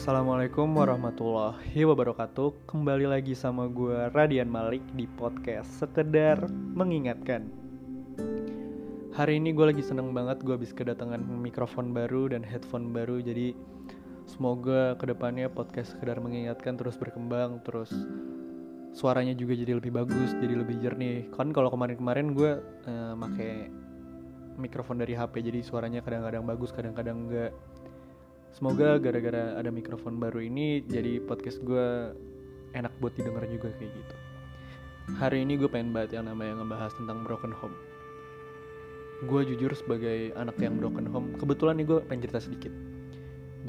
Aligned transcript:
Assalamualaikum 0.00 0.80
warahmatullahi 0.80 1.84
wabarakatuh. 1.84 2.64
Kembali 2.64 3.04
lagi 3.04 3.36
sama 3.36 3.68
gue 3.68 4.08
Radian 4.16 4.48
Malik 4.48 4.80
di 4.96 5.04
podcast 5.04 5.68
Sekedar 5.76 6.40
Mengingatkan. 6.72 7.44
Hari 9.12 9.36
ini 9.36 9.52
gue 9.52 9.68
lagi 9.68 9.84
seneng 9.84 10.16
banget 10.16 10.40
gue 10.40 10.56
habis 10.56 10.72
kedatangan 10.72 11.20
mikrofon 11.20 11.92
baru 11.92 12.32
dan 12.32 12.40
headphone 12.40 12.96
baru 12.96 13.20
Jadi 13.20 13.52
semoga 14.24 14.96
ke 14.96 15.04
depannya 15.04 15.52
podcast 15.52 15.92
Sekedar 15.92 16.16
Mengingatkan 16.16 16.80
terus 16.80 16.96
berkembang 16.96 17.60
Terus 17.60 17.92
suaranya 18.96 19.36
juga 19.36 19.52
jadi 19.52 19.76
lebih 19.76 19.92
bagus, 19.92 20.32
jadi 20.40 20.64
lebih 20.64 20.80
jernih. 20.80 21.28
Kan 21.28 21.52
kalau 21.52 21.68
kemarin-kemarin 21.68 22.32
gue 22.32 22.56
uh, 22.88 23.12
make 23.20 23.68
mikrofon 24.56 24.96
dari 24.96 25.12
HP 25.12 25.44
Jadi 25.44 25.60
suaranya 25.60 26.00
kadang-kadang 26.00 26.48
bagus, 26.48 26.72
kadang-kadang 26.72 27.28
enggak 27.28 27.52
Semoga 28.50 28.98
gara-gara 28.98 29.54
ada 29.54 29.70
mikrofon 29.70 30.18
baru 30.18 30.42
ini 30.42 30.82
jadi 30.82 31.22
podcast 31.22 31.62
gue 31.62 32.10
enak 32.74 32.90
buat 32.98 33.14
didengar 33.14 33.46
juga 33.46 33.70
kayak 33.78 33.94
gitu. 33.94 34.16
Hari 35.22 35.46
ini 35.46 35.54
gue 35.54 35.70
pengen 35.70 35.94
banget 35.94 36.18
yang 36.18 36.26
namanya 36.26 36.58
ngebahas 36.58 36.90
tentang 36.98 37.22
broken 37.22 37.54
home. 37.54 37.78
Gue 39.30 39.46
jujur 39.46 39.70
sebagai 39.78 40.34
anak 40.34 40.58
yang 40.58 40.82
broken 40.82 41.06
home, 41.06 41.38
kebetulan 41.38 41.78
nih 41.78 41.86
gue 41.86 41.98
pengen 42.10 42.22
cerita 42.26 42.40
sedikit. 42.42 42.72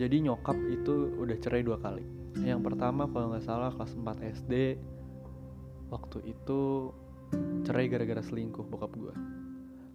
Jadi 0.02 0.26
nyokap 0.26 0.58
itu 0.74 1.14
udah 1.14 1.38
cerai 1.38 1.62
dua 1.62 1.78
kali. 1.78 2.06
Yang 2.42 2.74
pertama 2.74 3.06
kalau 3.06 3.36
nggak 3.36 3.46
salah 3.46 3.70
kelas 3.76 3.94
4 3.94 4.34
SD, 4.42 4.54
waktu 5.92 6.18
itu 6.26 6.90
cerai 7.68 7.86
gara-gara 7.86 8.24
selingkuh 8.24 8.66
bokap 8.66 8.96
gue. 8.98 9.14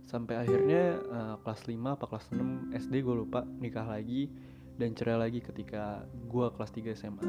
Sampai 0.06 0.38
akhirnya 0.38 1.00
uh, 1.10 1.34
kelas 1.42 1.66
5 1.66 1.74
apa 1.74 2.04
kelas 2.06 2.26
6 2.30 2.76
SD 2.86 2.94
gue 3.02 3.16
lupa 3.16 3.42
nikah 3.58 3.88
lagi 3.88 4.30
dan 4.76 4.92
cerai 4.92 5.16
lagi 5.16 5.40
ketika 5.40 6.04
gue 6.28 6.46
kelas 6.52 6.70
3 6.72 6.92
SMA 6.96 7.26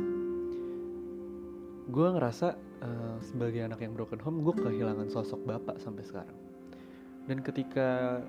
gue 1.88 2.08
ngerasa 2.12 2.59
uh, 2.84 3.17
sebagai 3.23 3.64
anak 3.64 3.80
yang 3.80 3.95
broken 3.95 4.20
home 4.20 4.44
gue 4.44 4.52
kehilangan 4.59 5.08
sosok 5.08 5.39
bapak 5.48 5.80
sampai 5.80 6.04
sekarang. 6.04 6.36
Dan 7.31 7.39
ketika 7.39 8.20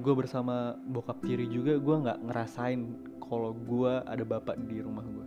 gue 0.00 0.14
bersama 0.16 0.78
bokap 0.88 1.20
tiri 1.20 1.50
juga 1.50 1.76
gue 1.76 1.96
nggak 2.06 2.18
ngerasain 2.24 2.80
kalau 3.20 3.52
gue 3.52 3.92
ada 4.06 4.24
bapak 4.24 4.56
di 4.64 4.80
rumah 4.80 5.04
gue 5.04 5.26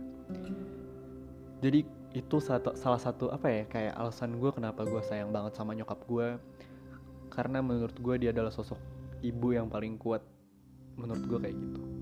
jadi 1.62 1.80
itu 2.14 2.36
satu, 2.42 2.74
salah 2.74 2.98
satu 2.98 3.30
apa 3.30 3.46
ya 3.50 3.62
kayak 3.70 3.94
alasan 3.94 4.40
gue 4.42 4.50
kenapa 4.50 4.82
gue 4.82 5.02
sayang 5.06 5.30
banget 5.30 5.54
sama 5.54 5.78
nyokap 5.78 6.00
gue 6.10 6.28
karena 7.30 7.62
menurut 7.62 7.94
gue 7.94 8.14
dia 8.18 8.30
adalah 8.34 8.50
sosok 8.50 8.78
ibu 9.22 9.54
yang 9.54 9.70
paling 9.70 9.94
kuat 9.94 10.26
menurut 10.98 11.22
gue 11.22 11.38
kayak 11.38 11.56
gitu 11.56 11.93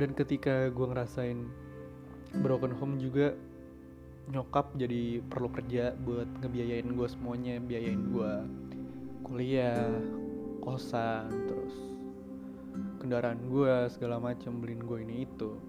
dan 0.00 0.10
ketika 0.12 0.68
gue 0.70 0.86
ngerasain 0.86 1.46
broken 2.42 2.74
home 2.74 2.98
juga 2.98 3.34
nyokap 4.32 4.72
jadi 4.74 5.20
perlu 5.28 5.52
kerja 5.52 5.92
buat 6.00 6.26
ngebiayain 6.40 6.88
gue 6.96 7.08
semuanya 7.08 7.60
biayain 7.60 8.02
gue 8.10 8.32
kuliah 9.22 9.92
kosan 10.64 11.28
terus 11.46 11.74
kendaraan 12.98 13.36
gue 13.52 13.92
segala 13.92 14.16
macam 14.16 14.64
beliin 14.64 14.80
gue 14.80 14.98
ini 15.04 15.28
itu. 15.28 15.60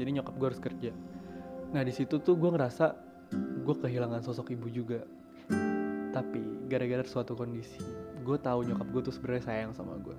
Jadi 0.00 0.08
nyokap 0.18 0.34
gue 0.40 0.46
harus 0.48 0.62
kerja. 0.62 0.90
Nah 1.76 1.84
di 1.84 1.92
situ 1.92 2.16
tuh 2.16 2.32
gue 2.40 2.48
ngerasa 2.48 2.96
gue 3.62 3.76
kehilangan 3.76 4.24
sosok 4.24 4.56
ibu 4.56 4.72
juga. 4.72 5.04
Tapi 6.16 6.40
gara-gara 6.68 7.04
suatu 7.04 7.36
kondisi 7.36 7.80
gue 8.28 8.36
tahu 8.36 8.60
nyokap 8.68 8.88
gue 8.92 9.02
tuh 9.08 9.14
sebenarnya 9.16 9.44
sayang 9.48 9.72
sama 9.72 9.96
gue 10.04 10.12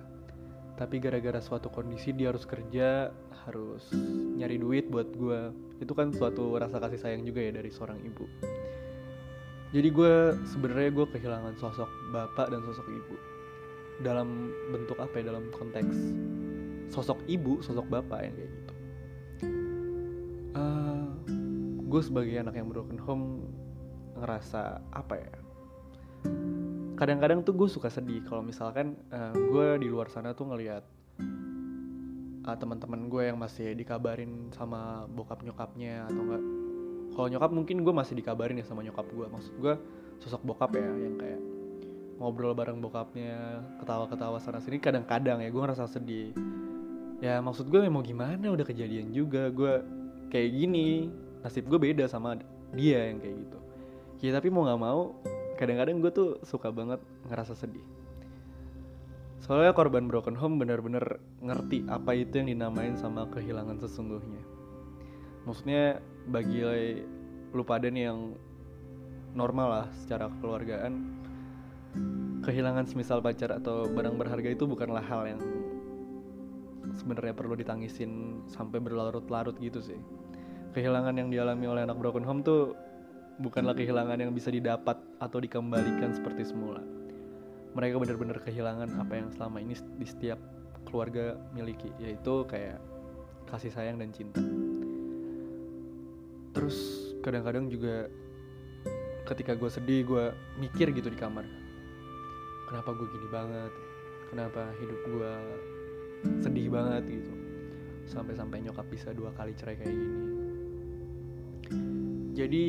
tapi 0.80 0.96
gara-gara 0.96 1.44
suatu 1.44 1.68
kondisi 1.68 2.16
dia 2.16 2.32
harus 2.32 2.48
kerja 2.48 3.12
harus 3.44 3.84
nyari 4.40 4.56
duit 4.56 4.88
buat 4.88 5.12
gue 5.12 5.52
itu 5.76 5.92
kan 5.92 6.08
suatu 6.08 6.56
rasa 6.56 6.80
kasih 6.80 6.96
sayang 6.96 7.22
juga 7.28 7.44
ya 7.44 7.52
dari 7.52 7.68
seorang 7.68 8.00
ibu. 8.00 8.24
Jadi 9.76 9.88
gue 9.92 10.14
sebenarnya 10.48 10.88
gue 10.88 11.06
kehilangan 11.12 11.54
sosok 11.60 11.90
bapak 12.16 12.48
dan 12.48 12.64
sosok 12.64 12.88
ibu. 12.88 13.16
Dalam 14.00 14.48
bentuk 14.72 14.96
apa 14.96 15.20
ya? 15.20 15.28
Dalam 15.28 15.52
konteks 15.52 15.96
sosok 16.88 17.20
ibu 17.28 17.60
sosok 17.60 17.84
bapak 17.92 18.18
yang 18.24 18.34
kayak 18.40 18.50
gitu. 18.50 18.74
Uh, 20.56 20.60
eh, 20.64 21.06
gue 21.92 22.02
sebagai 22.02 22.34
anak 22.40 22.56
yang 22.56 22.72
broken 22.72 22.96
home 22.96 23.26
ngerasa 24.16 24.80
apa 24.96 25.14
ya 25.16 25.32
kadang-kadang 27.00 27.40
tuh 27.40 27.56
gue 27.56 27.64
suka 27.64 27.88
sedih 27.88 28.20
kalau 28.28 28.44
misalkan 28.44 28.92
uh, 29.08 29.32
gue 29.32 29.80
di 29.80 29.88
luar 29.88 30.12
sana 30.12 30.36
tuh 30.36 30.52
ngelihat 30.52 30.84
uh, 32.44 32.56
teman-teman 32.60 33.08
gue 33.08 33.32
yang 33.32 33.40
masih 33.40 33.72
dikabarin 33.72 34.52
sama 34.52 35.08
bokap 35.08 35.40
nyokapnya 35.40 36.04
atau 36.12 36.20
enggak. 36.20 36.44
Kalau 37.16 37.26
nyokap 37.32 37.50
mungkin 37.56 37.76
gue 37.88 37.94
masih 37.96 38.20
dikabarin 38.20 38.60
ya 38.60 38.68
sama 38.68 38.84
nyokap 38.84 39.08
gue. 39.16 39.26
Maksud 39.32 39.54
gue 39.56 39.74
sosok 40.20 40.44
bokap 40.44 40.76
ya 40.76 40.92
yang 40.92 41.16
kayak 41.16 41.40
ngobrol 42.20 42.52
bareng 42.52 42.84
bokapnya 42.84 43.64
ketawa-ketawa 43.80 44.36
sana 44.36 44.60
sini 44.60 44.76
kadang-kadang 44.76 45.40
ya 45.40 45.48
gue 45.48 45.62
ngerasa 45.64 45.88
sedih. 45.88 46.36
Ya 47.24 47.40
maksud 47.40 47.72
gue 47.72 47.80
mau 47.88 48.04
gimana 48.04 48.52
udah 48.52 48.68
kejadian 48.68 49.08
juga 49.08 49.48
gue 49.48 49.80
kayak 50.28 50.52
gini. 50.52 51.08
Nasib 51.40 51.64
gue 51.64 51.80
beda 51.80 52.04
sama 52.12 52.36
dia 52.76 53.08
yang 53.08 53.24
kayak 53.24 53.36
gitu. 53.40 53.58
Ya 54.20 54.36
tapi 54.36 54.52
mau 54.52 54.68
nggak 54.68 54.80
mau 54.84 55.16
kadang-kadang 55.60 56.00
gue 56.00 56.08
tuh 56.08 56.28
suka 56.40 56.72
banget 56.72 57.04
ngerasa 57.28 57.52
sedih. 57.52 57.84
Soalnya 59.44 59.76
korban 59.76 60.08
broken 60.08 60.32
home 60.32 60.56
bener-bener 60.56 61.20
ngerti 61.44 61.84
apa 61.84 62.16
itu 62.16 62.40
yang 62.40 62.48
dinamain 62.48 62.96
sama 62.96 63.28
kehilangan 63.28 63.76
sesungguhnya. 63.76 64.40
Maksudnya 65.44 66.00
bagi 66.32 66.64
lu 67.52 67.60
pada 67.60 67.92
nih 67.92 68.08
yang 68.08 68.32
normal 69.36 69.68
lah 69.68 69.86
secara 69.92 70.32
kekeluargaan 70.32 71.20
kehilangan 72.40 72.86
semisal 72.88 73.20
pacar 73.20 73.52
atau 73.52 73.84
barang 73.90 74.16
berharga 74.16 74.48
itu 74.48 74.64
bukanlah 74.64 75.02
hal 75.04 75.28
yang 75.28 75.40
sebenarnya 76.96 77.36
perlu 77.36 77.54
ditangisin 77.58 78.42
sampai 78.48 78.80
berlarut-larut 78.80 79.54
gitu 79.60 79.84
sih. 79.84 79.98
Kehilangan 80.72 81.18
yang 81.18 81.28
dialami 81.28 81.66
oleh 81.66 81.82
anak 81.84 81.98
broken 81.98 82.24
home 82.24 82.40
tuh 82.40 82.72
bukanlah 83.40 83.72
kehilangan 83.72 84.20
yang 84.20 84.36
bisa 84.36 84.52
didapat 84.52 85.00
atau 85.16 85.40
dikembalikan 85.40 86.12
seperti 86.12 86.52
semula. 86.52 86.84
Mereka 87.72 87.96
benar-benar 87.96 88.38
kehilangan 88.44 89.00
apa 89.00 89.12
yang 89.16 89.32
selama 89.32 89.64
ini 89.64 89.72
di 89.96 90.04
setiap 90.04 90.36
keluarga 90.84 91.40
miliki, 91.56 91.88
yaitu 91.96 92.44
kayak 92.44 92.76
kasih 93.48 93.72
sayang 93.72 93.96
dan 93.96 94.12
cinta. 94.12 94.44
Terus 96.52 96.76
kadang-kadang 97.24 97.72
juga 97.72 98.12
ketika 99.32 99.56
gue 99.56 99.70
sedih, 99.72 100.04
gue 100.04 100.24
mikir 100.60 100.92
gitu 100.92 101.08
di 101.08 101.16
kamar. 101.16 101.46
Kenapa 102.68 102.92
gue 102.92 103.08
gini 103.08 103.28
banget? 103.32 103.72
Kenapa 104.28 104.62
hidup 104.78 105.00
gue 105.08 105.32
sedih 106.44 106.68
banget 106.68 107.02
gitu? 107.08 107.32
Sampai-sampai 108.10 108.60
nyokap 108.66 108.84
bisa 108.90 109.14
dua 109.14 109.30
kali 109.32 109.54
cerai 109.54 109.78
kayak 109.78 109.94
gini. 109.94 110.18
Jadi 112.34 112.64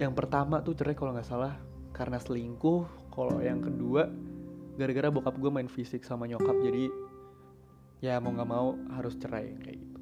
yang 0.00 0.12
pertama 0.16 0.64
tuh 0.64 0.76
cerai 0.76 0.96
kalau 0.96 1.12
nggak 1.12 1.28
salah 1.28 1.56
karena 1.92 2.16
selingkuh. 2.16 3.12
Kalau 3.12 3.44
yang 3.44 3.60
kedua 3.60 4.08
gara-gara 4.80 5.12
bokap 5.12 5.36
gue 5.36 5.50
main 5.52 5.68
fisik 5.68 6.00
sama 6.00 6.24
nyokap 6.24 6.56
jadi 6.64 6.88
ya 8.00 8.16
mau 8.18 8.32
nggak 8.32 8.48
mau 8.48 8.72
harus 8.96 9.14
cerai 9.20 9.52
kayak 9.60 9.78
gitu. 9.84 9.98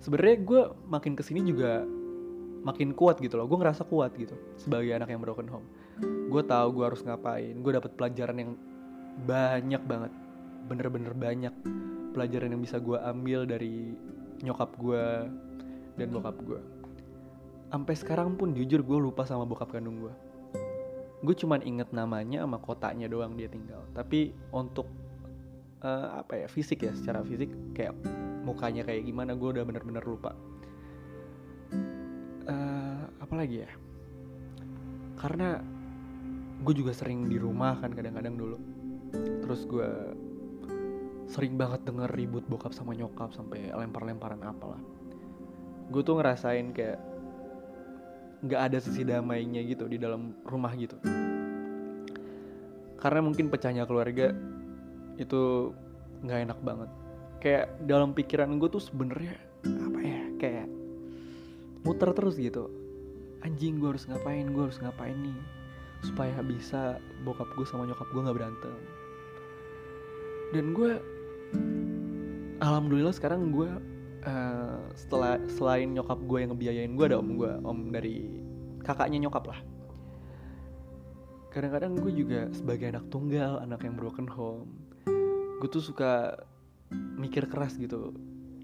Sebenarnya 0.00 0.36
gue 0.40 0.62
makin 0.88 1.12
ke 1.12 1.22
sini 1.22 1.44
juga 1.44 1.84
makin 2.64 2.96
kuat 2.96 3.20
gitu 3.20 3.36
loh. 3.36 3.44
Gue 3.44 3.60
ngerasa 3.60 3.84
kuat 3.84 4.16
gitu 4.16 4.34
sebagai 4.56 4.96
anak 4.96 5.12
yang 5.12 5.20
broken 5.20 5.46
home. 5.46 5.68
Gue 6.32 6.42
tahu 6.42 6.80
gue 6.80 6.84
harus 6.88 7.04
ngapain. 7.04 7.54
Gue 7.60 7.72
dapet 7.76 7.92
pelajaran 7.94 8.36
yang 8.40 8.50
banyak 9.28 9.82
banget. 9.84 10.12
Bener-bener 10.66 11.12
banyak 11.12 11.54
pelajaran 12.16 12.48
yang 12.56 12.62
bisa 12.64 12.80
gue 12.80 12.96
ambil 12.96 13.44
dari 13.44 13.92
nyokap 14.40 14.72
gue 14.80 15.04
dan 15.96 16.08
bokap 16.12 16.36
gue 16.44 16.60
sampai 17.76 17.92
sekarang 17.92 18.40
pun 18.40 18.56
jujur 18.56 18.80
gue 18.80 18.98
lupa 18.98 19.28
sama 19.28 19.44
bokap 19.44 19.76
kandung 19.76 20.00
gue 20.00 20.14
gue 21.26 21.34
cuman 21.34 21.64
inget 21.64 21.90
namanya 21.90 22.46
sama 22.46 22.62
kotanya 22.62 23.10
doang 23.10 23.34
dia 23.34 23.48
tinggal. 23.48 23.82
Tapi 23.96 24.30
untuk 24.54 24.86
uh, 25.80 26.20
apa 26.20 26.44
ya 26.44 26.46
fisik 26.46 26.84
ya 26.86 26.92
secara 26.92 27.24
fisik 27.24 27.48
kayak 27.72 27.96
mukanya 28.46 28.84
kayak 28.84 29.08
gimana 29.08 29.32
gue 29.32 29.48
udah 29.56 29.64
bener-bener 29.64 30.04
lupa. 30.04 30.36
Uh, 32.46 33.02
apa 33.18 33.34
lagi 33.34 33.66
ya? 33.66 33.70
Karena 35.16 35.58
gue 36.62 36.74
juga 36.78 36.92
sering 36.92 37.26
di 37.26 37.40
rumah 37.40 37.80
kan 37.80 37.96
kadang-kadang 37.96 38.36
dulu. 38.36 38.56
Terus 39.42 39.66
gue 39.66 39.90
sering 41.26 41.58
banget 41.58 41.82
denger 41.82 42.06
ribut 42.14 42.46
bokap 42.46 42.70
sama 42.70 42.94
nyokap 42.94 43.34
sampai 43.34 43.72
lempar-lemparan 43.72 44.46
apalah. 44.46 44.78
Gue 45.90 46.06
tuh 46.06 46.22
ngerasain 46.22 46.70
kayak 46.70 47.15
nggak 48.44 48.60
ada 48.72 48.78
sisi 48.82 49.06
damainya 49.06 49.64
gitu 49.64 49.88
di 49.88 49.96
dalam 49.96 50.36
rumah 50.44 50.72
gitu. 50.76 50.96
Karena 53.00 53.20
mungkin 53.24 53.48
pecahnya 53.48 53.88
keluarga 53.88 54.34
itu 55.16 55.72
nggak 56.24 56.40
enak 56.50 56.58
banget. 56.60 56.90
Kayak 57.40 57.64
dalam 57.84 58.16
pikiran 58.16 58.56
gue 58.58 58.68
tuh 58.68 58.82
sebenarnya 58.82 59.46
muter 61.86 62.10
terus 62.10 62.34
gitu. 62.34 62.66
Anjing 63.46 63.78
gue 63.78 63.94
harus 63.94 64.10
ngapain 64.10 64.50
gue 64.50 64.62
harus 64.66 64.82
ngapain 64.82 65.14
nih? 65.14 65.38
Supaya 66.02 66.42
bisa 66.42 66.98
bokap 67.22 67.46
gue 67.54 67.62
sama 67.62 67.86
nyokap 67.86 68.10
gue 68.10 68.20
nggak 68.26 68.36
berantem. 68.36 68.74
Dan 70.50 70.74
gue 70.74 70.98
alhamdulillah 72.58 73.14
sekarang 73.14 73.54
gue 73.54 73.70
uh, 74.26 74.82
setelah 74.98 75.38
selain 75.48 75.94
nyokap 75.94 76.18
gue 76.26 76.38
yang 76.42 76.50
ngebiayain 76.52 76.92
gue 76.92 77.06
ada 77.06 77.16
om 77.22 77.30
gue 77.38 77.52
om 77.62 77.78
dari 77.94 78.26
kakaknya 78.82 79.26
nyokap 79.26 79.46
lah. 79.48 79.60
Kadang-kadang 81.54 81.96
gue 81.96 82.12
juga 82.12 82.52
sebagai 82.52 82.92
anak 82.92 83.08
tunggal 83.08 83.62
anak 83.64 83.80
yang 83.86 83.96
broken 83.96 84.28
home 84.28 84.68
gue 85.56 85.68
tuh 85.72 85.80
suka 85.80 86.36
mikir 86.92 87.48
keras 87.48 87.80
gitu 87.80 88.12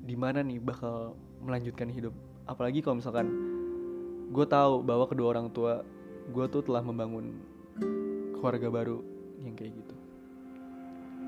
di 0.04 0.12
mana 0.12 0.44
nih 0.44 0.60
bakal 0.60 1.16
melanjutkan 1.40 1.88
hidup. 1.88 2.12
Apalagi 2.44 2.84
kalau 2.84 3.00
misalkan 3.00 3.32
gue 4.28 4.46
tahu 4.46 4.84
bahwa 4.84 5.08
kedua 5.08 5.32
orang 5.32 5.48
tua 5.48 5.80
gue 6.28 6.44
tuh 6.52 6.60
telah 6.60 6.84
membangun 6.84 7.32
keluarga 8.36 8.68
baru 8.68 9.00
yang 9.40 9.56
kayak 9.56 9.72
gitu. 9.72 9.94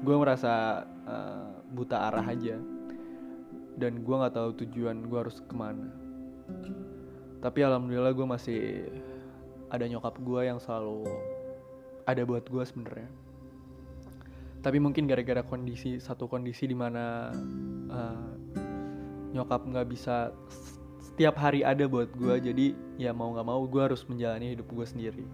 Gue 0.05 0.17
merasa 0.21 0.85
uh, 1.09 1.65
buta 1.73 2.13
arah 2.13 2.27
aja 2.29 2.61
dan 3.75 4.07
gue 4.07 4.15
nggak 4.15 4.35
tahu 4.35 4.51
tujuan 4.65 5.07
gue 5.11 5.19
harus 5.19 5.43
ke 5.43 5.55
mana. 5.55 5.91
Tapi 7.43 7.61
alhamdulillah 7.61 8.15
gue 8.15 8.27
masih 8.27 8.61
ada 9.69 9.85
nyokap 9.91 10.15
gue 10.23 10.41
yang 10.47 10.63
selalu 10.63 11.05
ada 12.07 12.23
buat 12.23 12.47
gue 12.47 12.63
sebenarnya. 12.65 13.11
Tapi 14.65 14.81
mungkin 14.81 15.05
gara-gara 15.05 15.45
kondisi 15.45 16.01
satu 16.01 16.25
kondisi 16.25 16.65
di 16.65 16.77
mana 16.77 17.29
uh, 17.93 18.33
nyokap 19.35 19.67
nggak 19.67 19.89
bisa 19.93 20.33
setiap 21.03 21.37
hari 21.37 21.61
ada 21.61 21.85
buat 21.85 22.09
gue 22.17 22.35
jadi 22.41 22.67
ya 22.97 23.13
mau 23.13 23.35
nggak 23.35 23.45
mau 23.47 23.61
gue 23.69 23.83
harus 23.83 24.07
menjalani 24.09 24.57
hidup 24.57 24.71
gue 24.73 24.87
sendiri. 24.87 25.25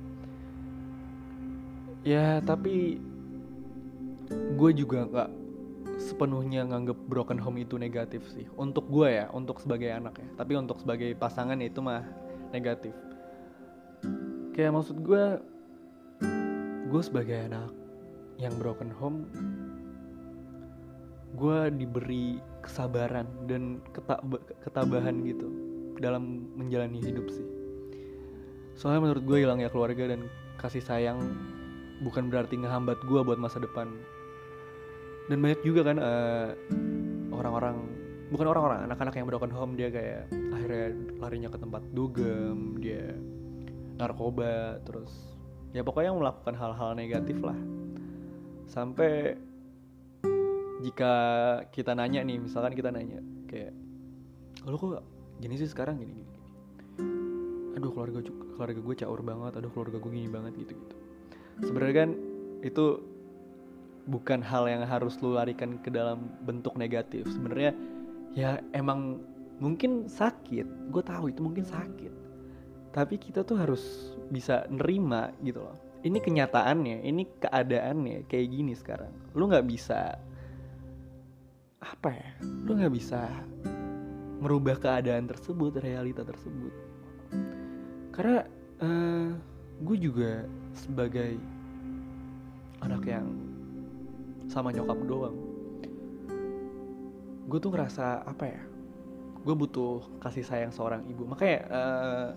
Ya 2.03 2.43
tapi 2.43 2.99
gue 4.31 4.71
juga 4.75 5.07
nggak 5.07 5.31
sepenuhnya 6.01 6.65
nganggep 6.65 6.97
broken 7.07 7.37
home 7.37 7.61
itu 7.61 7.77
negatif 7.77 8.25
sih. 8.33 8.49
Untuk 8.57 8.89
gue 8.89 9.21
ya 9.21 9.27
untuk 9.37 9.61
sebagai 9.61 9.93
anak 9.93 10.17
ya. 10.17 10.29
Tapi 10.41 10.57
untuk 10.57 10.81
sebagai 10.81 11.13
pasangan 11.15 11.61
ya 11.61 11.69
itu 11.69 11.85
mah 11.85 12.03
negatif. 12.57 12.97
Kayak 14.57 14.81
maksud 14.81 15.05
gue 15.05 15.25
gue 16.91 17.03
sebagai 17.05 17.47
anak 17.47 17.71
yang 18.41 18.57
broken 18.57 18.91
home 18.91 19.29
gue 21.37 21.59
diberi 21.79 22.43
kesabaran 22.65 23.29
dan 23.47 23.79
ketabahan 24.67 25.23
gitu 25.23 25.47
dalam 26.01 26.49
menjalani 26.57 26.99
hidup 26.99 27.29
sih. 27.31 27.47
Soalnya 28.75 29.13
menurut 29.13 29.25
gue 29.29 29.39
hilangnya 29.45 29.69
keluarga 29.69 30.11
dan 30.11 30.27
kasih 30.57 30.83
sayang 30.83 31.21
bukan 32.01 32.33
berarti 32.33 32.57
ngehambat 32.57 32.97
gue 33.05 33.21
buat 33.21 33.37
masa 33.37 33.61
depan 33.61 33.93
dan 35.31 35.39
banyak 35.39 35.61
juga 35.63 35.87
kan 35.87 35.97
eh, 36.03 36.49
orang-orang 37.31 37.77
bukan 38.35 38.47
orang-orang 38.51 38.91
anak-anak 38.91 39.15
yang 39.15 39.27
broken 39.31 39.55
home 39.55 39.79
dia 39.79 39.95
kayak 39.95 40.27
akhirnya 40.51 40.91
larinya 41.23 41.49
ke 41.55 41.59
tempat 41.63 41.83
dugem 41.95 42.83
dia 42.83 43.15
narkoba 43.95 44.83
terus 44.83 45.39
ya 45.71 45.87
pokoknya 45.87 46.11
melakukan 46.11 46.55
hal-hal 46.59 46.99
negatif 46.99 47.39
lah. 47.47 47.55
Sampai 48.67 49.39
jika 50.83 51.15
kita 51.71 51.95
nanya 51.95 52.27
nih 52.27 52.43
misalkan 52.43 52.75
kita 52.75 52.91
nanya 52.91 53.23
kayak 53.47 53.71
kalau 54.67 54.77
kok 54.79 55.05
gini 55.39 55.55
sih 55.55 55.71
sekarang? 55.71 56.03
Gini 56.03 56.11
gini, 56.11 56.27
gini. 56.27 56.49
aduh 57.79 57.91
keluarga 57.95 58.19
keluarga 58.27 58.81
gue 58.83 58.97
caur 58.99 59.21
banget 59.23 59.53
aduh 59.63 59.71
keluarga 59.71 59.97
gue 60.03 60.11
gini 60.11 60.29
banget 60.29 60.53
gitu 60.59 60.73
gitu 60.75 60.97
sebenarnya 61.65 61.97
kan 61.97 62.11
itu 62.61 63.10
bukan 64.09 64.41
hal 64.41 64.69
yang 64.71 64.85
harus 64.87 65.19
lu 65.21 65.37
larikan 65.37 65.77
ke 65.81 65.93
dalam 65.93 66.31
bentuk 66.45 66.77
negatif. 66.77 67.29
Sebenarnya 67.29 67.73
ya 68.33 68.63
emang 68.73 69.21
mungkin 69.61 70.09
sakit. 70.09 70.93
Gue 70.93 71.03
tahu 71.05 71.33
itu 71.33 71.41
mungkin 71.45 71.67
sakit. 71.67 72.13
Tapi 72.91 73.15
kita 73.21 73.47
tuh 73.47 73.61
harus 73.61 74.15
bisa 74.33 74.67
nerima 74.71 75.31
gitu 75.45 75.63
loh. 75.63 75.77
Ini 76.01 76.17
kenyataannya 76.17 77.05
ini 77.05 77.29
keadaannya 77.39 78.25
kayak 78.27 78.49
gini 78.49 78.73
sekarang. 78.73 79.13
Lu 79.37 79.49
nggak 79.51 79.69
bisa 79.69 80.17
apa 81.81 82.13
ya 82.13 82.37
lu 82.69 82.77
nggak 82.77 82.93
bisa 82.93 83.25
merubah 84.41 84.77
keadaan 84.81 85.29
tersebut 85.29 85.77
realita 85.81 86.25
tersebut. 86.25 86.73
Karena 88.17 88.45
uh, 88.81 88.89
eh, 88.89 89.29
gue 89.85 89.97
juga 89.97 90.45
sebagai 90.73 91.37
anak 92.81 93.05
yang 93.05 93.29
sama 94.51 94.75
nyokap 94.75 94.99
doang. 95.07 95.39
Gue 97.47 97.59
tuh 97.63 97.71
ngerasa 97.71 98.27
apa 98.27 98.45
ya? 98.51 98.63
Gue 99.47 99.55
butuh 99.55 100.03
kasih 100.19 100.43
sayang 100.43 100.75
seorang 100.75 101.07
ibu. 101.07 101.23
Makanya 101.23 101.59
uh, 101.71 102.29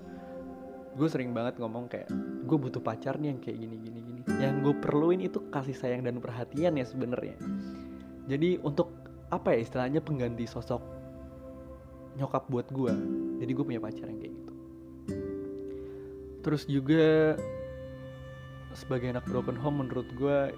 gue 0.93 1.07
sering 1.09 1.33
banget 1.33 1.57
ngomong 1.57 1.89
kayak 1.89 2.07
gue 2.45 2.57
butuh 2.57 2.79
pacar 2.85 3.17
nih 3.17 3.33
yang 3.33 3.39
kayak 3.41 3.57
gini 3.57 3.75
gini 3.81 3.99
gini. 4.05 4.21
Yang 4.37 4.55
gue 4.61 4.73
perluin 4.77 5.25
itu 5.25 5.41
kasih 5.49 5.73
sayang 5.73 6.05
dan 6.05 6.21
perhatian 6.21 6.77
ya 6.77 6.85
sebenarnya. 6.85 7.35
Jadi 8.29 8.61
untuk 8.61 8.93
apa 9.33 9.57
ya 9.57 9.65
istilahnya 9.65 9.99
pengganti 9.99 10.45
sosok 10.45 10.93
nyokap 12.13 12.45
buat 12.45 12.69
gue 12.69 12.93
jadi 13.41 13.49
gue 13.49 13.65
punya 13.65 13.81
pacar 13.81 14.05
yang 14.05 14.21
kayak 14.21 14.33
gitu. 14.37 14.53
Terus 16.45 16.63
juga 16.69 17.33
sebagai 18.77 19.09
anak 19.09 19.25
broken 19.25 19.57
home 19.57 19.85
menurut 19.85 20.05
gue 20.13 20.53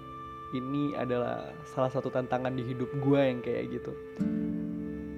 ini 0.54 0.94
adalah 0.94 1.50
salah 1.74 1.90
satu 1.90 2.12
tantangan 2.12 2.54
di 2.54 2.62
hidup 2.62 2.90
gue 3.02 3.20
yang 3.20 3.40
kayak 3.42 3.72
gitu. 3.74 3.92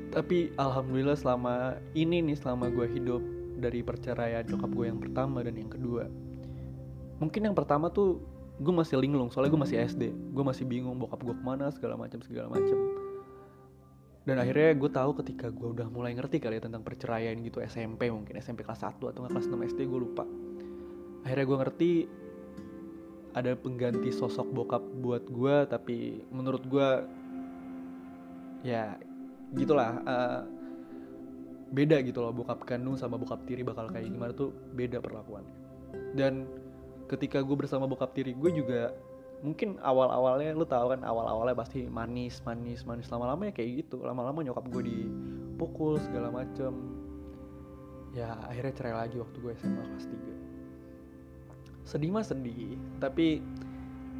Tapi 0.09 0.55
alhamdulillah 0.57 1.19
selama 1.19 1.77
ini 1.93 2.25
nih 2.25 2.37
selama 2.39 2.73
gue 2.73 2.87
hidup 2.89 3.21
dari 3.59 3.83
perceraian 3.83 4.47
nyokap 4.47 4.71
gue 4.71 4.87
yang 4.87 5.01
pertama 5.03 5.43
dan 5.43 5.59
yang 5.59 5.69
kedua 5.69 6.07
mungkin 7.19 7.51
yang 7.51 7.57
pertama 7.59 7.91
tuh 7.91 8.23
gue 8.59 8.75
masih 8.75 8.99
linglung 8.99 9.31
soalnya 9.31 9.55
gue 9.55 9.63
masih 9.67 9.77
SD 9.87 10.03
gue 10.11 10.45
masih 10.47 10.65
bingung 10.67 10.99
bokap 10.99 11.23
gue 11.23 11.35
ke 11.35 11.45
mana 11.45 11.71
segala 11.75 11.99
macam 11.99 12.23
segala 12.23 12.55
macam. 12.55 12.79
Dan 14.29 14.37
akhirnya 14.45 14.77
gue 14.77 14.91
tahu 14.93 15.11
ketika 15.25 15.49
gue 15.49 15.73
udah 15.73 15.89
mulai 15.89 16.13
ngerti 16.13 16.37
kali 16.37 16.61
ya 16.61 16.69
tentang 16.69 16.85
perceraian 16.85 17.33
gitu 17.41 17.65
SMP 17.65 18.13
mungkin 18.13 18.37
SMP 18.37 18.61
kelas 18.61 18.85
1 18.85 19.01
atau 19.01 19.25
kelas 19.25 19.49
6 19.49 19.57
SD 19.73 19.89
gue 19.89 20.01
lupa. 20.05 20.29
Akhirnya 21.25 21.49
gue 21.49 21.59
ngerti 21.65 21.91
ada 23.39 23.55
pengganti 23.55 24.11
sosok 24.11 24.51
bokap 24.51 24.83
buat 24.99 25.23
gue 25.31 25.57
tapi 25.71 26.27
menurut 26.35 26.67
gue 26.67 26.89
ya 28.67 28.99
gitulah 29.55 30.03
uh, 30.03 30.43
beda 31.71 32.03
gitu 32.03 32.19
loh 32.19 32.35
bokap 32.35 32.67
kandung 32.67 32.99
sama 32.99 33.15
bokap 33.15 33.47
tiri 33.47 33.63
bakal 33.63 33.87
kayak 33.95 34.11
gimana 34.11 34.35
tuh 34.35 34.51
beda 34.75 34.99
perlakuannya 34.99 35.55
dan 36.19 36.51
ketika 37.07 37.41
gue 37.41 37.57
bersama 37.57 37.87
bokap 37.87 38.11
tiri 38.13 38.35
gue 38.35 38.51
juga 38.51 38.91
mungkin 39.39 39.79
awal-awalnya 39.79 40.51
lu 40.51 40.67
tahu 40.67 40.99
kan 40.99 41.07
awal-awalnya 41.07 41.55
pasti 41.55 41.87
manis 41.87 42.43
manis 42.43 42.83
manis 42.83 43.07
lama-lama 43.07 43.47
ya 43.47 43.55
kayak 43.55 43.87
gitu. 43.87 44.03
Lama-lama 44.03 44.43
nyokap 44.43 44.67
gue 44.67 44.83
dipukul 44.91 46.03
segala 46.03 46.35
macem. 46.35 46.75
Ya 48.17 48.35
akhirnya 48.51 48.75
cerai 48.75 48.95
lagi 49.07 49.17
waktu 49.21 49.37
gue 49.39 49.53
SMA 49.63 49.85
kelas 49.95 50.07
3 50.11 50.38
sedih 51.89 52.13
mah 52.13 52.21
sedih 52.21 52.77
tapi 53.01 53.41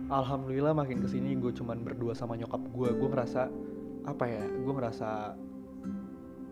alhamdulillah 0.09 0.73
makin 0.73 1.05
ke 1.05 1.09
sini 1.13 1.37
gue 1.37 1.53
cuman 1.53 1.85
berdua 1.85 2.17
sama 2.17 2.33
nyokap 2.41 2.65
gue 2.73 2.89
gue 2.97 3.09
ngerasa 3.13 3.53
apa 4.09 4.25
ya 4.25 4.45
gue 4.49 4.73
ngerasa 4.73 5.37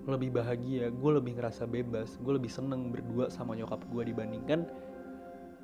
lebih 0.07 0.37
bahagia 0.37 0.93
gue 0.93 1.11
lebih 1.17 1.41
ngerasa 1.41 1.65
bebas 1.65 2.21
gue 2.21 2.33
lebih 2.37 2.53
seneng 2.53 2.93
berdua 2.93 3.33
sama 3.33 3.57
nyokap 3.57 3.81
gue 3.89 4.13
dibandingkan 4.13 4.69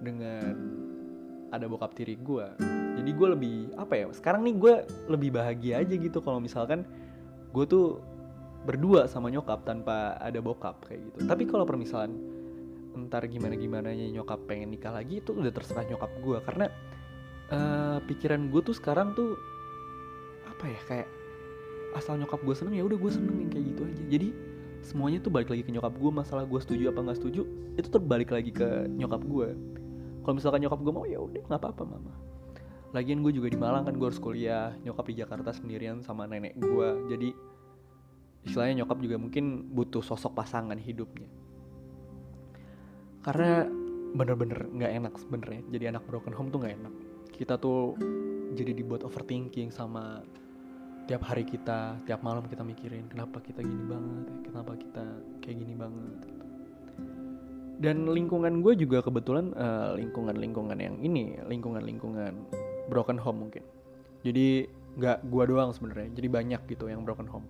dengan 0.00 0.56
ada 1.52 1.68
bokap 1.68 1.92
tiri 1.92 2.16
gue 2.16 2.49
jadi 2.97 3.11
gue 3.12 3.28
lebih 3.37 3.56
apa 3.76 3.92
ya 3.92 4.04
sekarang 4.09 4.49
nih 4.49 4.56
gue 4.56 4.75
lebih 5.12 5.37
bahagia 5.37 5.85
aja 5.85 5.94
gitu 6.00 6.25
kalau 6.25 6.40
misalkan 6.40 6.88
gue 7.52 7.64
tuh 7.68 8.00
berdua 8.62 9.11
sama 9.11 9.28
nyokap 9.28 9.66
tanpa 9.66 10.14
ada 10.23 10.38
bokap 10.38 10.78
kayak 10.87 11.02
gitu. 11.11 11.26
Tapi 11.26 11.50
kalau 11.50 11.66
permisalan 11.66 12.14
entar 12.94 13.25
gimana 13.26 13.54
gimana 13.56 13.88
nyokap 13.92 14.44
pengen 14.44 14.72
nikah 14.72 14.92
lagi 14.92 15.20
itu 15.20 15.32
udah 15.32 15.52
terserah 15.52 15.84
nyokap 15.88 16.12
gue 16.20 16.38
karena 16.44 16.66
uh, 17.52 17.99
pikiran 18.04 18.49
gue 18.49 18.61
tuh 18.64 18.76
sekarang 18.76 19.16
tuh 19.16 19.37
apa 20.49 20.64
ya 20.68 20.80
kayak 20.88 21.08
asal 21.99 22.16
nyokap 22.16 22.40
gue 22.40 22.54
seneng 22.56 22.75
ya 22.76 22.84
udah 22.88 22.96
gue 22.96 23.12
seneng 23.12 23.37
yang 23.37 23.50
kayak 23.52 23.64
gitu 23.75 23.82
aja. 23.84 24.04
Jadi 24.08 24.28
semuanya 24.82 25.18
tuh 25.20 25.30
balik 25.30 25.52
lagi 25.52 25.62
ke 25.62 25.70
nyokap 25.70 25.94
gue 25.94 26.11
masalah 26.11 26.44
gue 26.49 26.61
setuju 26.61 26.90
apa 26.90 27.00
nggak 27.04 27.18
setuju 27.22 27.42
itu 27.78 27.88
terbalik 27.88 28.34
lagi 28.34 28.50
ke 28.50 28.90
nyokap 28.90 29.22
gue 29.22 29.49
kalau 30.26 30.34
misalkan 30.34 30.61
nyokap 30.64 30.80
gue 30.82 30.92
mau 30.94 31.06
ya 31.06 31.18
udah 31.20 31.42
nggak 31.46 31.61
apa-apa 31.61 31.84
mama. 31.87 32.12
Lagian 32.92 33.25
gue 33.25 33.32
juga 33.32 33.49
di 33.49 33.56
Malang 33.56 33.88
kan 33.88 33.96
gue 33.96 34.04
harus 34.04 34.20
kuliah 34.20 34.76
nyokap 34.84 35.08
di 35.08 35.14
Jakarta 35.16 35.50
sendirian 35.56 36.04
sama 36.04 36.28
nenek 36.28 36.61
gue 36.61 36.88
jadi 37.08 37.32
istilahnya 38.42 38.84
nyokap 38.84 38.99
juga 39.00 39.16
mungkin 39.16 39.70
butuh 39.70 40.02
sosok 40.02 40.34
pasangan 40.34 40.76
hidupnya 40.76 41.30
karena 43.23 43.67
bener-bener 44.12 44.69
nggak 44.69 44.93
enak 44.93 45.14
sebenarnya 45.17 45.62
jadi 45.73 45.85
anak 45.97 46.05
broken 46.11 46.35
home 46.37 46.50
tuh 46.52 46.61
nggak 46.62 46.75
enak. 46.79 46.95
Kita 47.33 47.57
tuh 47.57 47.97
jadi 48.52 48.76
dibuat 48.76 49.02
overthinking 49.02 49.73
sama 49.73 50.21
tiap 51.11 51.23
hari 51.26 51.43
kita 51.43 51.99
tiap 52.07 52.23
malam 52.23 52.47
kita 52.47 52.62
mikirin 52.62 53.11
kenapa 53.11 53.43
kita 53.43 53.59
gini 53.59 53.85
banget 53.91 54.26
kenapa 54.47 54.73
kita 54.79 55.05
kayak 55.43 55.57
gini 55.59 55.75
banget 55.75 56.14
gitu. 56.31 56.45
dan 57.83 58.07
lingkungan 58.07 58.62
gue 58.62 58.79
juga 58.79 59.02
kebetulan 59.02 59.50
uh, 59.59 59.99
lingkungan-lingkungan 59.99 60.79
yang 60.79 60.95
ini 61.02 61.43
lingkungan-lingkungan 61.43 62.47
broken 62.87 63.19
home 63.19 63.47
mungkin. 63.47 63.64
Jadi 64.23 64.67
nggak 64.93 65.26
gue 65.26 65.45
doang 65.50 65.75
sebenarnya 65.75 66.14
jadi 66.14 66.29
banyak 66.31 66.61
gitu 66.71 66.87
yang 66.87 67.02
broken 67.02 67.26
home. 67.26 67.47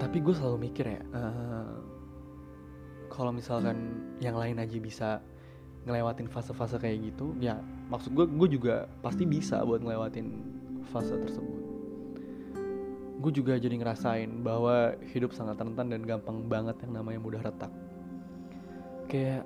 Tapi 0.00 0.16
gue 0.18 0.34
selalu 0.34 0.58
mikir 0.66 0.84
ya 0.90 1.00
uh, 1.14 1.79
kalau 3.10 3.34
misalkan 3.34 4.00
yang 4.22 4.38
lain 4.38 4.56
aja 4.62 4.78
bisa 4.78 5.10
ngelewatin 5.84 6.30
fase-fase 6.30 6.76
kayak 6.78 7.12
gitu 7.12 7.32
ya 7.40 7.58
maksud 7.90 8.14
gue 8.14 8.24
gue 8.28 8.48
juga 8.60 8.86
pasti 9.02 9.26
bisa 9.26 9.60
buat 9.66 9.82
ngelewatin 9.82 10.26
fase 10.90 11.14
tersebut. 11.18 11.60
Gue 13.20 13.32
juga 13.36 13.60
jadi 13.60 13.76
ngerasain 13.76 14.40
bahwa 14.40 14.96
hidup 15.12 15.36
sangat 15.36 15.60
rentan 15.60 15.92
dan 15.92 16.02
gampang 16.02 16.48
banget 16.48 16.80
yang 16.86 16.96
namanya 16.96 17.20
mudah 17.20 17.40
retak. 17.44 17.68
Kayak 19.06 19.44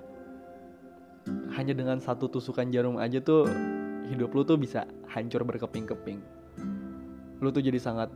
hanya 1.56 1.72
dengan 1.74 1.98
satu 1.98 2.28
tusukan 2.28 2.68
jarum 2.70 3.00
aja 3.00 3.18
tuh 3.18 3.48
hidup 4.06 4.30
lu 4.36 4.44
tuh 4.44 4.60
bisa 4.60 4.86
hancur 5.10 5.42
berkeping-keping. 5.42 6.20
Lu 7.40 7.48
tuh 7.50 7.64
jadi 7.64 7.80
sangat 7.80 8.12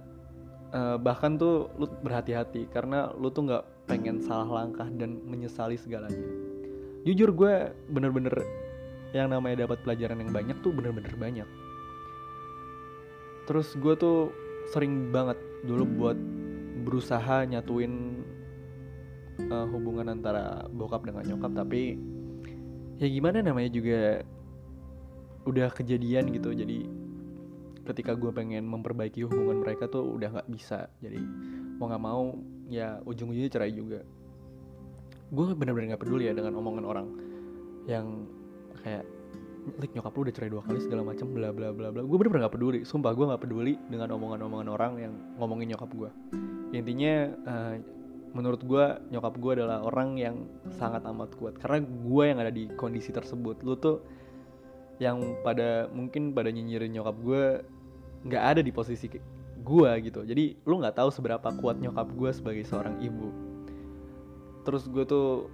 uh, 0.77 1.01
bahkan 1.01 1.35
tuh 1.41 1.73
lu 1.81 1.89
berhati-hati 2.05 2.69
karena 2.71 3.11
lu 3.17 3.33
tuh 3.33 3.49
nggak 3.49 3.65
pengen 3.89 4.21
salah 4.21 4.63
langkah 4.63 4.87
dan 5.01 5.19
menyesali 5.25 5.81
segalanya. 5.81 6.29
Jujur 7.09 7.33
gue 7.33 7.73
bener-bener 7.89 8.37
yang 9.17 9.33
namanya 9.33 9.65
dapat 9.65 9.81
pelajaran 9.81 10.21
yang 10.21 10.31
banyak 10.31 10.57
tuh 10.61 10.71
bener-bener 10.77 11.11
banyak. 11.17 11.49
Terus 13.49 13.73
gue 13.81 13.95
tuh 13.97 14.29
sering 14.69 15.09
banget 15.09 15.41
dulu 15.65 15.89
buat 15.89 16.19
berusaha 16.85 17.49
nyatuin 17.49 18.21
uh, 19.49 19.67
hubungan 19.73 20.13
antara 20.13 20.69
bokap 20.69 21.09
dengan 21.09 21.25
nyokap 21.25 21.57
tapi 21.57 21.97
ya 23.01 23.09
gimana 23.09 23.41
namanya 23.41 23.73
juga 23.73 24.21
udah 25.49 25.73
kejadian 25.73 26.29
gitu. 26.37 26.53
Jadi 26.53 26.85
ketika 27.89 28.13
gue 28.13 28.29
pengen 28.37 28.69
memperbaiki 28.69 29.25
hubungan 29.25 29.65
mereka 29.65 29.89
tuh 29.89 30.05
udah 30.05 30.29
nggak 30.29 30.51
bisa. 30.53 30.93
Jadi 31.01 31.25
mau 31.81 31.89
nggak 31.89 32.05
mau 32.05 32.37
ya 32.69 33.01
ujung-ujungnya 33.05 33.51
cerai 33.51 33.73
juga. 33.73 34.05
Gue 35.29 35.53
bener-bener 35.53 35.97
gak 35.97 36.05
peduli 36.05 36.29
ya 36.29 36.33
dengan 36.33 36.57
omongan 36.57 36.85
orang 36.85 37.09
yang 37.89 38.29
kayak 38.85 39.05
Lik 39.77 39.93
nyokap 39.93 40.17
lu 40.17 40.25
udah 40.25 40.33
cerai 40.33 40.49
dua 40.49 40.65
kali 40.65 40.81
segala 40.81 41.05
macam 41.05 41.29
bla 41.29 41.53
bla 41.53 41.69
bla 41.77 41.93
bla. 41.93 42.01
Gue 42.01 42.17
bener-bener 42.17 42.49
gak 42.49 42.57
peduli 42.57 42.81
sumpah 42.89 43.13
gue 43.13 43.29
gak 43.29 43.43
peduli 43.45 43.77
dengan 43.93 44.17
omongan-omongan 44.17 44.69
orang 44.73 44.93
yang 44.97 45.13
ngomongin 45.37 45.77
nyokap 45.77 45.93
gue 45.93 46.11
intinya 46.69 47.33
uh, 47.49 47.75
menurut 48.37 48.61
gue 48.61 48.85
nyokap 49.09 49.35
gue 49.41 49.53
adalah 49.61 49.81
orang 49.85 50.21
yang 50.21 50.37
sangat 50.77 51.01
amat 51.09 51.33
kuat. 51.41 51.57
Karena 51.57 51.81
gue 51.85 52.25
yang 52.29 52.39
ada 52.41 52.53
di 52.53 52.69
kondisi 52.77 53.09
tersebut. 53.09 53.65
Lu 53.65 53.77
tuh 53.81 54.05
yang 55.01 55.41
pada 55.47 55.87
mungkin 55.95 56.35
pada 56.35 56.51
nyinyirin 56.53 56.93
nyokap 56.93 57.17
gue 57.23 57.43
nggak 58.29 58.45
ada 58.45 58.61
di 58.61 58.73
posisi 58.75 59.07
gue 59.63 59.91
gitu. 60.05 60.21
Jadi 60.25 60.59
lu 60.65 60.81
nggak 60.81 60.97
tahu 60.99 61.11
seberapa 61.13 61.49
kuat 61.59 61.79
nyokap 61.83 62.09
gue 62.15 62.31
sebagai 62.33 62.65
seorang 62.67 62.99
ibu. 63.03 63.31
Terus 64.67 64.85
gue 64.91 65.05
tuh 65.05 65.49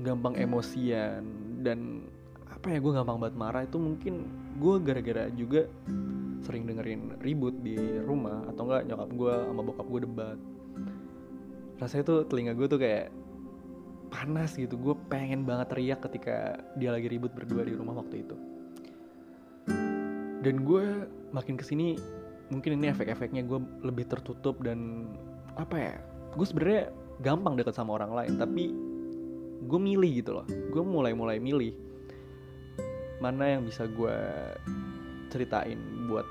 gampang 0.00 0.34
emosian 0.34 1.22
dan 1.62 2.08
apa 2.50 2.72
ya 2.72 2.78
gue 2.80 2.92
gampang 2.92 3.18
banget 3.20 3.36
marah. 3.36 3.62
Itu 3.64 3.78
mungkin 3.78 4.26
gue 4.58 4.74
gara-gara 4.80 5.28
juga 5.34 5.68
sering 6.44 6.68
dengerin 6.68 7.20
ribut 7.24 7.56
di 7.64 7.76
rumah 8.04 8.44
atau 8.52 8.68
enggak 8.68 8.82
nyokap 8.88 9.10
gue 9.16 9.34
sama 9.48 9.62
bokap 9.64 9.86
gue 9.88 10.00
debat. 10.04 10.38
Rasanya 11.80 12.04
tuh 12.04 12.18
telinga 12.28 12.52
gue 12.54 12.66
tuh 12.68 12.80
kayak 12.80 13.08
panas 14.12 14.54
gitu. 14.54 14.76
Gue 14.76 14.94
pengen 15.08 15.42
banget 15.48 15.72
teriak 15.72 16.00
ketika 16.04 16.60
dia 16.78 16.92
lagi 16.92 17.08
ribut 17.08 17.32
berdua 17.32 17.64
di 17.66 17.74
rumah 17.74 17.98
waktu 17.98 18.22
itu. 18.22 18.36
Dan 20.44 20.60
gue 20.68 21.08
makin 21.32 21.56
ke 21.56 21.64
sini 21.64 21.96
mungkin 22.52 22.80
ini 22.80 22.92
efek-efeknya 22.92 23.44
gue 23.48 23.60
lebih 23.80 24.04
tertutup 24.08 24.60
dan 24.60 25.08
apa 25.56 25.76
ya 25.76 25.94
gue 26.34 26.46
sebenarnya 26.46 26.90
gampang 27.22 27.54
deket 27.54 27.78
sama 27.78 27.96
orang 27.96 28.12
lain 28.12 28.34
tapi 28.36 28.74
gue 29.64 29.80
milih 29.80 30.10
gitu 30.20 30.30
loh. 30.36 30.46
Gue 30.48 30.84
mulai-mulai 30.84 31.40
milih 31.40 31.72
mana 33.22 33.56
yang 33.56 33.64
bisa 33.64 33.88
gue 33.88 34.16
ceritain 35.32 35.80
buat 36.10 36.26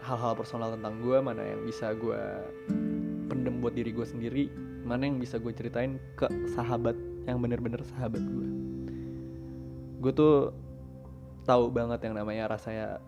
hal-hal 0.00 0.32
personal 0.38 0.72
tentang 0.72 1.02
gue 1.02 1.18
mana 1.20 1.42
yang 1.42 1.60
bisa 1.66 1.92
gue 1.92 2.22
pendem 3.28 3.60
buat 3.60 3.74
diri 3.74 3.90
gue 3.92 4.06
sendiri 4.06 4.44
mana 4.86 5.10
yang 5.10 5.18
bisa 5.18 5.36
gue 5.36 5.50
ceritain 5.50 5.98
ke 6.14 6.30
sahabat 6.54 6.94
yang 7.26 7.42
bener-bener 7.42 7.82
sahabat 7.82 8.22
gue 8.22 8.48
gue 10.00 10.12
tuh 10.14 10.54
tahu 11.42 11.74
banget 11.74 12.06
yang 12.06 12.14
namanya 12.14 12.54
rasanya 12.54 13.02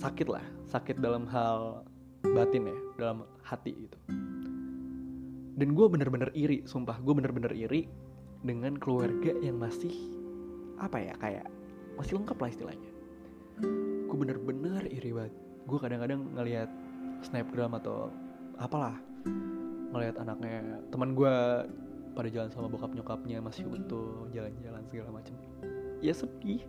sakit 0.00 0.28
lah 0.32 0.44
sakit 0.68 1.00
dalam 1.00 1.24
hal 1.28 1.82
batin 2.22 2.68
ya 2.68 2.78
dalam 3.00 3.24
hati 3.42 3.72
gitu. 3.74 3.98
Dan 5.58 5.74
gue 5.74 5.86
bener-bener 5.90 6.30
iri 6.38 6.62
sumpah 6.68 7.00
gue 7.02 7.14
bener-bener 7.16 7.50
iri 7.50 7.90
dengan 8.46 8.78
keluarga 8.78 9.34
yang 9.42 9.58
masih 9.58 9.90
apa 10.78 11.02
ya 11.02 11.14
kayak 11.18 11.46
masih 11.98 12.20
lengkap 12.20 12.38
lah 12.38 12.48
istilahnya. 12.52 12.90
Gue 14.06 14.16
bener-bener 14.16 14.86
iri 14.86 15.10
banget. 15.10 15.34
Gue 15.66 15.78
kadang-kadang 15.82 16.20
ngelihat 16.38 16.70
snapgram 17.26 17.74
atau 17.74 18.14
apalah 18.60 18.94
ngelihat 19.88 20.20
anaknya 20.20 20.78
teman 20.92 21.16
gue 21.16 21.34
pada 22.12 22.28
jalan 22.28 22.50
sama 22.52 22.68
bokap 22.68 22.92
nyokapnya 22.92 23.38
masih 23.40 23.66
utuh 23.66 24.26
jalan-jalan 24.30 24.82
segala 24.90 25.10
macam 25.10 25.34
ya 26.04 26.14
sedih. 26.14 26.62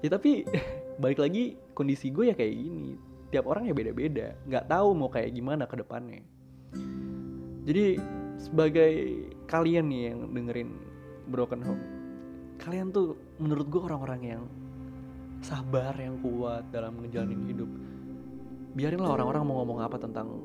Ya 0.00 0.08
tapi 0.14 0.46
balik 1.00 1.18
lagi 1.24 1.56
kondisi 1.72 2.12
gue 2.12 2.30
ya 2.30 2.36
kayak 2.36 2.54
gini. 2.54 2.94
Tiap 3.32 3.48
orang 3.48 3.64
ya 3.66 3.74
beda-beda. 3.74 4.36
Nggak 4.44 4.68
tahu 4.68 4.88
mau 4.92 5.08
kayak 5.08 5.32
gimana 5.32 5.64
ke 5.64 5.80
depannya. 5.80 6.20
Jadi 7.64 7.96
sebagai 8.36 8.92
kalian 9.48 9.88
nih 9.88 10.02
yang 10.12 10.18
dengerin 10.36 10.70
Broken 11.30 11.62
Home 11.64 11.84
kalian 12.60 12.92
tuh 12.92 13.16
menurut 13.40 13.66
gue 13.72 13.80
orang-orang 13.80 14.20
yang 14.20 14.42
sabar 15.40 15.96
yang 15.96 16.20
kuat 16.20 16.68
dalam 16.68 17.00
ngejalanin 17.00 17.48
hidup. 17.48 17.70
Biarinlah 18.76 19.16
orang-orang 19.16 19.42
mau 19.48 19.64
ngomong 19.64 19.80
apa 19.80 19.96
tentang 19.96 20.44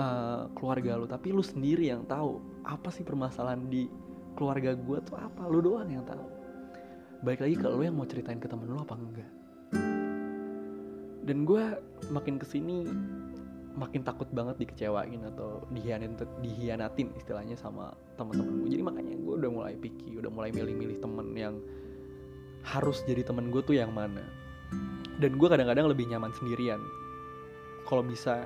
uh, 0.00 0.48
keluarga 0.56 0.96
lu 0.96 1.04
tapi 1.04 1.36
lu 1.36 1.44
sendiri 1.44 1.92
yang 1.92 2.08
tahu 2.08 2.40
apa 2.64 2.88
sih 2.88 3.04
permasalahan 3.04 3.68
di 3.68 3.84
keluarga 4.32 4.72
gue 4.72 4.98
tuh 5.04 5.20
apa? 5.20 5.44
Lu 5.44 5.60
doang 5.60 5.92
yang 5.92 6.08
tahu. 6.08 6.24
Baik 7.20 7.44
lagi 7.44 7.54
ke 7.60 7.68
lu 7.68 7.84
yang 7.84 7.96
mau 8.00 8.08
ceritain 8.08 8.40
ke 8.40 8.48
temen 8.48 8.72
lu 8.72 8.80
apa 8.80 8.96
enggak 8.96 9.35
dan 11.26 11.42
gue 11.42 11.62
makin 12.14 12.38
ke 12.38 12.46
sini 12.46 12.86
makin 13.76 14.00
takut 14.00 14.30
banget 14.32 14.56
dikecewain 14.56 15.20
atau 15.36 15.60
dihianatin, 15.68 16.24
dihianatin 16.40 17.12
istilahnya 17.18 17.60
sama 17.60 17.92
teman-teman 18.16 18.64
gue 18.64 18.70
jadi 18.72 18.84
makanya 18.86 19.14
gue 19.20 19.34
udah 19.36 19.50
mulai 19.52 19.74
picky 19.76 20.16
udah 20.16 20.32
mulai 20.32 20.48
milih-milih 20.54 20.96
temen 21.02 21.28
yang 21.36 21.60
harus 22.66 23.06
jadi 23.06 23.22
temen 23.22 23.54
gue 23.54 23.62
tuh 23.62 23.78
yang 23.78 23.94
mana. 23.94 24.26
Dan 25.22 25.38
gue 25.38 25.48
kadang-kadang 25.48 25.86
lebih 25.86 26.10
nyaman 26.10 26.34
sendirian. 26.34 26.82
Kalau 27.86 28.02
bisa 28.02 28.44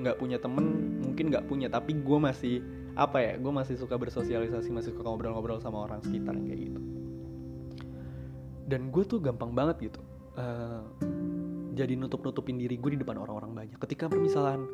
nggak 0.00 0.16
punya 0.16 0.38
temen 0.38 0.96
mungkin 1.02 1.34
nggak 1.34 1.44
punya. 1.50 1.66
Tapi 1.66 1.98
gue 1.98 2.18
masih 2.22 2.62
apa 2.94 3.18
ya 3.18 3.34
gue 3.40 3.52
masih 3.52 3.74
suka 3.80 3.98
bersosialisasi 3.98 4.68
masih 4.70 4.94
suka 4.94 5.08
ngobrol-ngobrol 5.08 5.58
sama 5.58 5.90
orang 5.90 6.00
sekitar 6.06 6.38
kayak 6.46 6.70
gitu. 6.70 6.80
Dan 8.70 8.94
gue 8.94 9.02
tuh 9.04 9.18
gampang 9.18 9.52
banget 9.52 9.90
gitu 9.90 10.00
uh, 10.38 10.86
jadi 11.72 11.96
nutup-nutupin 11.96 12.60
diri 12.60 12.76
gue 12.76 12.96
di 12.96 13.00
depan 13.00 13.16
orang-orang 13.16 13.52
banyak. 13.56 13.78
Ketika 13.80 14.08
permisalan 14.12 14.68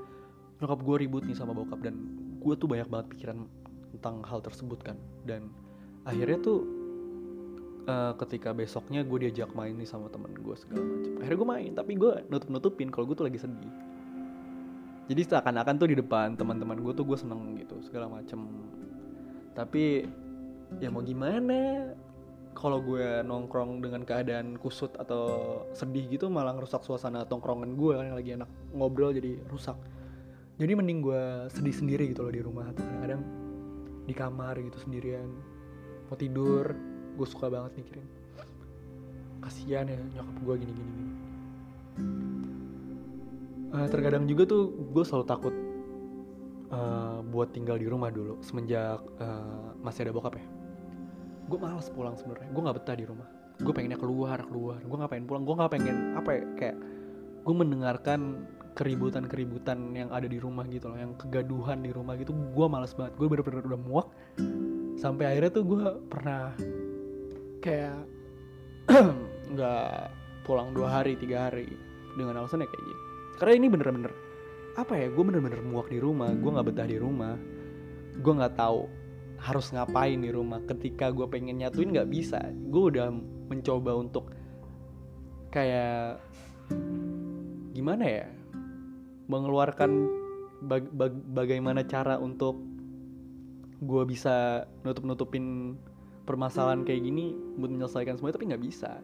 nyokap 0.58 0.80
gue 0.82 0.96
ribut 1.06 1.22
nih 1.22 1.38
sama 1.38 1.54
bokap 1.54 1.78
dan 1.82 1.94
gue 2.42 2.54
tuh 2.58 2.66
banyak 2.66 2.90
banget 2.90 3.06
pikiran 3.14 3.46
tentang 3.94 4.22
hal 4.26 4.42
tersebut 4.42 4.82
kan. 4.82 4.98
Dan 5.22 5.50
akhirnya 6.02 6.38
tuh 6.42 6.58
uh, 7.88 8.12
ketika 8.26 8.50
besoknya 8.52 9.06
gue 9.06 9.28
diajak 9.28 9.50
main 9.56 9.74
nih 9.74 9.88
sama 9.88 10.12
temen 10.12 10.34
gue 10.36 10.54
segala 10.54 10.84
macam 10.84 11.12
akhirnya 11.18 11.38
gue 11.40 11.48
main 11.48 11.70
tapi 11.72 11.92
gue 11.96 12.12
nutup 12.28 12.48
nutupin 12.52 12.88
kalau 12.92 13.08
gue 13.08 13.16
tuh 13.16 13.26
lagi 13.26 13.40
sedih. 13.40 13.74
Jadi 15.08 15.24
seakan-akan 15.24 15.74
tuh 15.80 15.88
di 15.88 15.96
depan 15.96 16.36
teman-teman 16.36 16.84
gue 16.84 16.92
tuh 16.92 17.08
gue 17.08 17.16
seneng 17.16 17.56
gitu 17.56 17.80
segala 17.80 18.12
macem. 18.12 18.44
Tapi 19.56 20.04
ya 20.84 20.92
mau 20.92 21.00
gimana 21.00 21.88
kalau 22.58 22.82
gue 22.82 23.22
nongkrong 23.22 23.78
dengan 23.78 24.02
keadaan 24.02 24.58
kusut 24.58 24.90
atau 24.98 25.62
sedih 25.78 26.10
gitu 26.10 26.26
malah 26.26 26.58
ngerusak 26.58 26.82
suasana 26.82 27.22
tongkrongan 27.22 27.78
gue 27.78 27.92
yang 27.94 28.18
lagi 28.18 28.30
enak 28.34 28.50
ngobrol 28.74 29.14
jadi 29.14 29.38
rusak. 29.46 29.78
Jadi 30.58 30.72
mending 30.74 30.98
gue 31.06 31.22
sedih 31.54 31.70
sendiri 31.70 32.10
gitu 32.10 32.26
loh 32.26 32.34
di 32.34 32.42
rumah. 32.42 32.66
Atau 32.66 32.82
kadang-kadang 32.82 33.22
di 34.08 34.14
kamar 34.16 34.56
gitu 34.56 34.80
sendirian 34.80 35.28
mau 36.08 36.16
tidur 36.16 36.72
gue 37.20 37.26
suka 37.28 37.52
banget 37.52 37.84
mikirin 37.84 38.08
kasihan 39.44 39.84
ya 39.84 40.00
nyokap 40.16 40.36
gue 40.40 40.54
gini 40.64 40.72
gini 40.72 40.90
gini 40.96 41.14
uh, 43.76 43.86
terkadang 43.92 44.24
juga 44.24 44.48
tuh 44.48 44.72
gue 44.72 45.04
selalu 45.04 45.24
takut 45.28 45.54
uh, 46.72 47.20
buat 47.28 47.52
tinggal 47.52 47.76
di 47.76 47.84
rumah 47.84 48.08
dulu 48.08 48.40
semenjak 48.40 49.04
uh, 49.20 49.76
masih 49.84 50.08
ada 50.08 50.16
bokap 50.16 50.40
ya 50.40 50.46
gue 51.48 51.58
malas 51.58 51.88
pulang 51.88 52.14
sebenarnya. 52.14 52.48
Gue 52.52 52.62
nggak 52.62 52.76
betah 52.84 52.96
di 52.96 53.04
rumah. 53.08 53.28
Gue 53.58 53.72
pengennya 53.74 53.98
keluar 53.98 54.38
keluar. 54.44 54.78
Gue 54.84 54.96
nggak 55.00 55.10
pengen 55.10 55.26
pulang? 55.26 55.42
Gue 55.48 55.54
nggak 55.56 55.72
pengen 55.72 55.96
apa 56.14 56.30
ya 56.36 56.42
kayak 56.54 56.76
gue 57.42 57.54
mendengarkan 57.56 58.20
keributan-keributan 58.76 59.96
yang 59.96 60.12
ada 60.14 60.30
di 60.30 60.38
rumah 60.38 60.62
gitu 60.70 60.92
loh 60.92 60.98
yang 61.00 61.16
kegaduhan 61.16 61.82
di 61.82 61.90
rumah 61.90 62.14
gitu. 62.20 62.36
Gue 62.54 62.66
males 62.68 62.92
banget. 62.92 63.16
Gue 63.16 63.26
bener-bener 63.26 63.64
udah 63.64 63.80
muak. 63.80 64.06
Sampai 65.00 65.32
akhirnya 65.32 65.50
tuh 65.50 65.64
gue 65.64 65.84
pernah 66.06 66.52
kayak 67.64 67.98
nggak 69.56 69.92
pulang 70.44 70.72
dua 70.76 71.00
hari 71.00 71.18
tiga 71.18 71.48
hari 71.48 71.68
dengan 72.16 72.40
alasannya 72.40 72.64
kayak 72.64 72.84
gitu 72.86 73.08
karena 73.38 73.52
ini 73.54 73.66
bener-bener 73.70 74.12
apa 74.74 74.94
ya 74.98 75.06
gue 75.10 75.24
bener-bener 75.24 75.62
muak 75.62 75.90
di 75.90 75.98
rumah. 75.98 76.30
Gue 76.34 76.50
nggak 76.54 76.66
betah 76.70 76.86
di 76.86 76.98
rumah. 76.98 77.34
Gue 78.18 78.32
nggak 78.34 78.54
tahu 78.58 78.86
harus 79.38 79.70
ngapain 79.70 80.18
di 80.18 80.34
rumah 80.34 80.58
ketika 80.66 81.14
gue 81.14 81.24
pengen 81.30 81.62
nyatuin 81.62 81.94
nggak 81.94 82.10
bisa. 82.10 82.42
Gue 82.68 82.94
udah 82.94 83.08
mencoba 83.48 83.94
untuk 83.94 84.34
kayak 85.54 86.18
gimana 87.72 88.04
ya? 88.04 88.26
Mengeluarkan 89.30 89.90
bag, 90.66 90.90
bag, 90.90 91.14
bagaimana 91.32 91.86
cara 91.86 92.18
untuk 92.18 92.58
gue 93.78 94.02
bisa 94.10 94.66
nutup 94.82 95.06
nutupin 95.06 95.78
permasalahan 96.26 96.82
kayak 96.82 97.06
gini 97.06 97.32
buat 97.56 97.70
menyelesaikan 97.70 98.18
semuanya 98.18 98.36
tapi 98.36 98.46
nggak 98.50 98.64
bisa. 98.66 98.98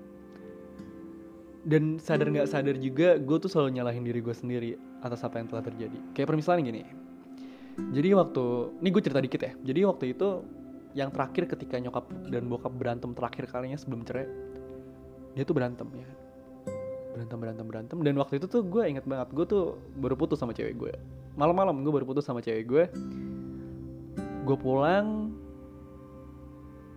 Dan 1.64 1.96
sadar 1.96 2.28
nggak 2.28 2.50
sadar 2.50 2.76
juga 2.76 3.16
gue 3.16 3.36
tuh 3.40 3.48
selalu 3.48 3.80
nyalahin 3.80 4.04
diri 4.04 4.20
gue 4.20 4.34
sendiri 4.34 4.76
atas 5.00 5.22
apa 5.22 5.38
yang 5.40 5.48
telah 5.48 5.64
terjadi. 5.64 5.96
Kayak 6.12 6.34
permisalan 6.34 6.66
gini 6.66 7.03
jadi 7.74 8.14
waktu 8.14 8.44
ini 8.82 8.88
gue 8.90 9.02
cerita 9.02 9.20
dikit 9.22 9.40
ya. 9.42 9.52
Jadi 9.66 9.80
waktu 9.86 10.04
itu 10.14 10.28
yang 10.94 11.10
terakhir 11.10 11.50
ketika 11.50 11.78
nyokap 11.82 12.06
dan 12.30 12.46
bokap 12.46 12.70
berantem 12.70 13.10
terakhir 13.18 13.50
kalinya 13.50 13.74
sebelum 13.74 14.06
cerai 14.06 14.30
dia 15.34 15.42
tuh 15.42 15.58
berantem 15.58 15.90
ya 15.90 16.06
berantem 17.14 17.38
berantem 17.38 17.66
berantem. 17.66 17.98
Dan 18.02 18.14
waktu 18.18 18.38
itu 18.38 18.46
tuh 18.46 18.62
gue 18.62 18.82
inget 18.86 19.06
banget 19.06 19.30
gue 19.34 19.46
tuh 19.46 19.78
baru 19.98 20.14
putus 20.14 20.38
sama 20.38 20.54
cewek 20.54 20.78
gue 20.78 20.94
malam-malam 21.34 21.82
gue 21.82 21.92
baru 21.92 22.06
putus 22.06 22.22
sama 22.22 22.38
cewek 22.38 22.64
gue 22.66 22.84
gue 24.44 24.56
pulang 24.58 25.34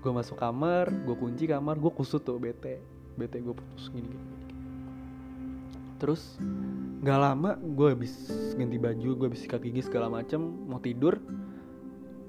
gue 0.02 0.12
masuk 0.14 0.38
kamar 0.38 0.94
gue 0.94 1.16
kunci 1.18 1.50
kamar 1.50 1.82
gue 1.82 1.92
kusut 1.94 2.22
tuh 2.22 2.38
bete. 2.38 2.78
Bete 3.18 3.42
gue 3.42 3.50
putus 3.50 3.90
gini, 3.90 4.06
gini. 4.06 4.28
Terus 5.98 6.38
nggak 7.08 7.24
lama 7.24 7.56
gue 7.56 7.88
habis 7.96 8.28
ganti 8.60 8.76
baju 8.76 9.10
gue 9.16 9.28
habis 9.32 9.48
sikat 9.48 9.64
gigi 9.64 9.80
segala 9.80 10.12
macem 10.12 10.44
mau 10.68 10.76
tidur 10.76 11.16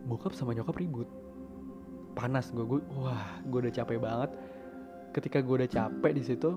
bokap 0.06 0.38
sama 0.38 0.54
nyokap 0.54 0.78
ribut. 0.78 1.10
Panas 2.14 2.54
gue 2.54 2.62
gue 2.62 2.78
wah 2.94 3.42
gue 3.42 3.58
udah 3.66 3.74
capek 3.74 3.98
banget. 3.98 4.30
Ketika 5.10 5.42
gue 5.42 5.66
udah 5.66 5.66
capek 5.66 6.14
di 6.14 6.22
situ 6.22 6.54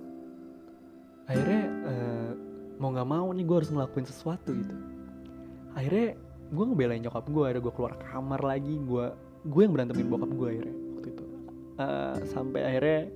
akhirnya 1.26 1.64
uh, 1.82 2.32
mau 2.78 2.94
nggak 2.94 3.10
mau 3.10 3.34
nih 3.34 3.42
gue 3.42 3.58
harus 3.58 3.74
ngelakuin 3.74 4.06
sesuatu 4.06 4.54
gitu. 4.54 4.76
Akhirnya 5.74 6.14
gue 6.54 6.64
ngebelain 6.70 7.02
nyokap 7.02 7.26
gue 7.26 7.46
ada 7.50 7.58
gue 7.58 7.74
keluar 7.74 7.98
kamar 8.06 8.46
lagi 8.46 8.78
gue 8.86 9.06
gue 9.50 9.62
yang 9.66 9.74
berantemin 9.74 10.06
bokap 10.14 10.30
gue 10.30 10.48
akhirnya 10.54 10.76
waktu 10.94 11.08
itu. 11.10 11.26
Uh, 11.82 12.22
sampai 12.30 12.70
akhirnya 12.70 13.10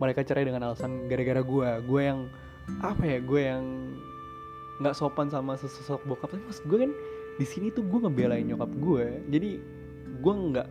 mereka 0.00 0.24
cerai 0.24 0.48
dengan 0.48 0.72
alasan 0.72 1.12
gara-gara 1.12 1.44
gue 1.44 1.68
gue 1.92 2.00
yang 2.00 2.24
apa 2.80 3.04
ya 3.04 3.18
gue 3.20 3.42
yang 3.44 3.64
nggak 4.80 4.94
sopan 4.96 5.32
sama 5.32 5.56
sesosok 5.56 6.04
bokap. 6.04 6.36
Tapi 6.36 6.42
mas 6.44 6.60
gue 6.64 6.78
kan 6.78 6.92
di 7.36 7.46
sini 7.46 7.68
tuh 7.72 7.84
gue 7.84 7.98
ngebelain 8.04 8.44
nyokap 8.44 8.70
gue. 8.80 9.06
Jadi 9.32 9.50
gue 10.20 10.34
nggak 10.34 10.68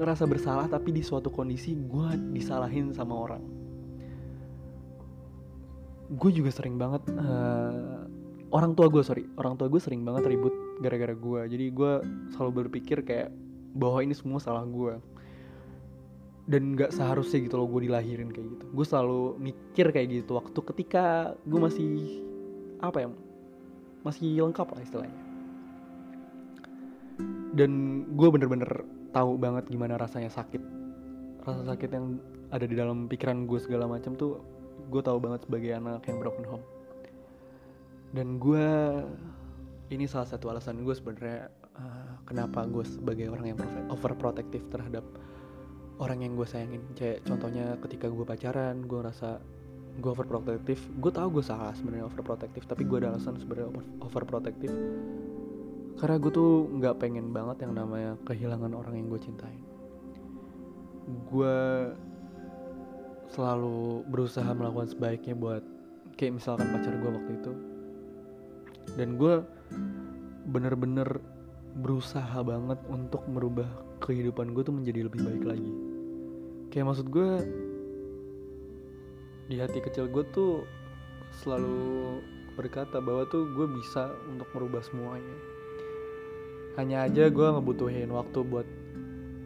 ngerasa 0.00 0.24
bersalah 0.24 0.66
tapi 0.70 0.94
di 0.94 1.02
suatu 1.04 1.28
kondisi 1.28 1.76
gue 1.76 2.08
disalahin 2.32 2.94
sama 2.94 3.14
orang. 3.14 3.42
Gue 6.12 6.30
juga 6.32 6.52
sering 6.52 6.76
banget 6.76 7.02
uh, 7.16 8.04
orang 8.52 8.76
tua 8.76 8.90
gue 8.90 9.02
sorry. 9.04 9.24
Orang 9.38 9.56
tua 9.56 9.68
gue 9.70 9.80
sering 9.80 10.04
banget 10.04 10.28
ribut 10.28 10.52
gara-gara 10.80 11.14
gue. 11.14 11.40
Jadi 11.48 11.66
gue 11.72 11.92
selalu 12.36 12.66
berpikir 12.66 13.04
kayak 13.06 13.30
bahwa 13.76 14.04
ini 14.04 14.12
semua 14.12 14.38
salah 14.42 14.66
gue. 14.66 14.98
Dan 16.42 16.74
nggak 16.74 16.90
seharusnya 16.90 17.46
gitu 17.46 17.54
loh 17.54 17.70
gue 17.70 17.86
dilahirin 17.86 18.34
kayak 18.34 18.58
gitu. 18.58 18.64
Gue 18.74 18.86
selalu 18.86 19.38
mikir 19.38 19.94
kayak 19.94 20.08
gitu 20.10 20.36
waktu 20.36 20.58
ketika 20.74 21.32
gue 21.46 21.60
masih 21.62 21.86
apa 22.82 22.98
ya 23.06 23.08
masih 24.02 24.42
lengkap 24.42 24.66
lah 24.74 24.82
istilahnya. 24.82 25.18
Dan 27.54 28.02
gue 28.18 28.28
bener-bener 28.32 28.82
tahu 29.14 29.38
banget 29.38 29.70
gimana 29.70 29.94
rasanya 29.94 30.32
sakit. 30.32 30.62
Rasa 31.46 31.62
sakit 31.68 31.90
yang 31.92 32.18
ada 32.50 32.64
di 32.66 32.74
dalam 32.74 33.06
pikiran 33.06 33.46
gue 33.46 33.60
segala 33.62 33.86
macam 33.86 34.18
tuh 34.18 34.42
gue 34.90 35.02
tahu 35.04 35.22
banget 35.22 35.46
sebagai 35.46 35.70
anak 35.78 36.02
yang 36.10 36.18
broken 36.18 36.44
home. 36.48 36.64
Dan 38.12 38.42
gue 38.42 38.66
ini 39.92 40.04
salah 40.08 40.28
satu 40.28 40.50
alasan 40.50 40.82
gue 40.82 40.92
sebenarnya 40.96 41.48
uh, 41.76 42.12
kenapa 42.26 42.64
gue 42.66 42.84
sebagai 42.84 43.28
orang 43.30 43.54
yang 43.54 43.58
overprotective 43.92 44.66
terhadap 44.72 45.04
orang 46.00 46.24
yang 46.24 46.32
gue 46.34 46.48
sayangin. 46.48 46.82
Kayak 46.96 47.22
contohnya 47.28 47.76
ketika 47.84 48.10
gue 48.10 48.24
pacaran 48.26 48.84
gue 48.84 49.00
rasa 49.00 49.38
gue 49.98 50.10
overprotective. 50.10 50.80
Gue 51.00 51.12
tahu 51.12 51.40
gue 51.40 51.44
salah 51.44 51.76
sebenarnya 51.76 52.08
overprotective 52.08 52.64
tapi 52.64 52.88
gue 52.88 52.96
ada 53.02 53.12
alasan 53.12 53.36
sebenarnya 53.36 53.68
over, 53.72 53.84
overprotective. 54.08 54.74
Karena 56.00 56.16
gue 56.16 56.32
tuh 56.32 56.72
nggak 56.80 56.96
pengen 57.02 57.34
banget 57.34 57.68
yang 57.68 57.76
namanya 57.76 58.16
kehilangan 58.24 58.72
orang 58.72 58.96
yang 58.96 59.08
gue 59.12 59.20
cintain 59.20 59.72
gue 61.08 61.58
selalu 63.32 64.04
berusaha 64.06 64.46
melakukan 64.52 64.92
sebaiknya 64.92 65.34
buat 65.34 65.64
kayak 66.14 66.38
misalkan 66.38 66.68
pacar 66.70 66.94
gue 66.94 67.10
waktu 67.10 67.32
itu. 67.40 67.52
Dan 68.98 69.16
gue 69.16 69.40
bener-bener 70.52 71.22
berusaha 71.80 72.44
banget 72.44 72.76
untuk 72.92 73.24
merubah 73.30 73.66
kehidupan 74.04 74.52
gue 74.52 74.62
tuh 74.62 74.74
menjadi 74.74 75.08
lebih 75.08 75.24
baik 75.24 75.44
lagi. 75.48 75.72
Kayak 76.68 76.92
maksud 76.92 77.06
gue 77.08 77.30
di 79.46 79.58
hati 79.58 79.82
kecil 79.82 80.06
gue 80.10 80.24
tuh 80.30 80.66
selalu 81.42 82.20
berkata 82.54 83.00
bahwa 83.00 83.24
tuh 83.26 83.48
gue 83.56 83.66
bisa 83.80 84.12
untuk 84.28 84.46
merubah 84.52 84.84
semuanya. 84.84 85.36
Hanya 86.76 87.08
aja 87.08 87.28
gue 87.28 87.46
ngebutuhin 87.56 88.08
waktu 88.12 88.38
buat 88.44 88.68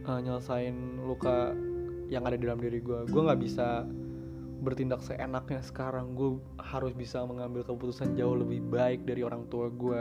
uh, 0.07 0.21
nyelesain 0.23 1.03
luka 1.03 1.55
yang 2.07 2.23
ada 2.23 2.39
di 2.39 2.47
dalam 2.47 2.63
diri 2.63 2.79
gue 2.79 3.03
gue 3.11 3.23
nggak 3.27 3.41
bisa 3.43 3.87
bertindak 4.63 5.05
seenaknya 5.05 5.63
sekarang. 5.63 6.17
Gue 6.19 6.43
harus 6.59 6.93
bisa 6.97 7.23
mengambil 7.23 7.63
keputusan 7.63 8.19
jauh 8.19 8.35
lebih 8.35 8.65
baik 8.67 9.07
dari 9.07 9.23
orang 9.23 9.47
tua 9.47 9.71
gue 9.71 10.01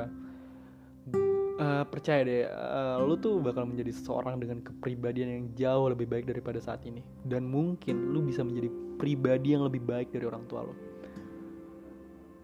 uh, 1.60 1.84
percaya 1.88 2.22
deh 2.26 2.44
uh, 2.48 3.04
lu 3.04 3.20
tuh 3.20 3.40
bakal 3.44 3.68
menjadi 3.68 3.92
seseorang 3.94 4.40
dengan 4.40 4.64
kepribadian 4.64 5.30
yang 5.30 5.46
jauh 5.56 5.92
lebih 5.92 6.08
baik 6.10 6.26
daripada 6.28 6.58
saat 6.64 6.84
ini. 6.88 7.04
Dan 7.24 7.48
mungkin 7.48 8.16
lu 8.16 8.24
bisa 8.24 8.42
menjadi 8.42 8.70
pribadi 8.96 9.54
yang 9.54 9.68
lebih 9.68 9.84
baik 9.84 10.12
dari 10.16 10.24
orang 10.24 10.48
tua 10.48 10.64
lo 10.64 10.96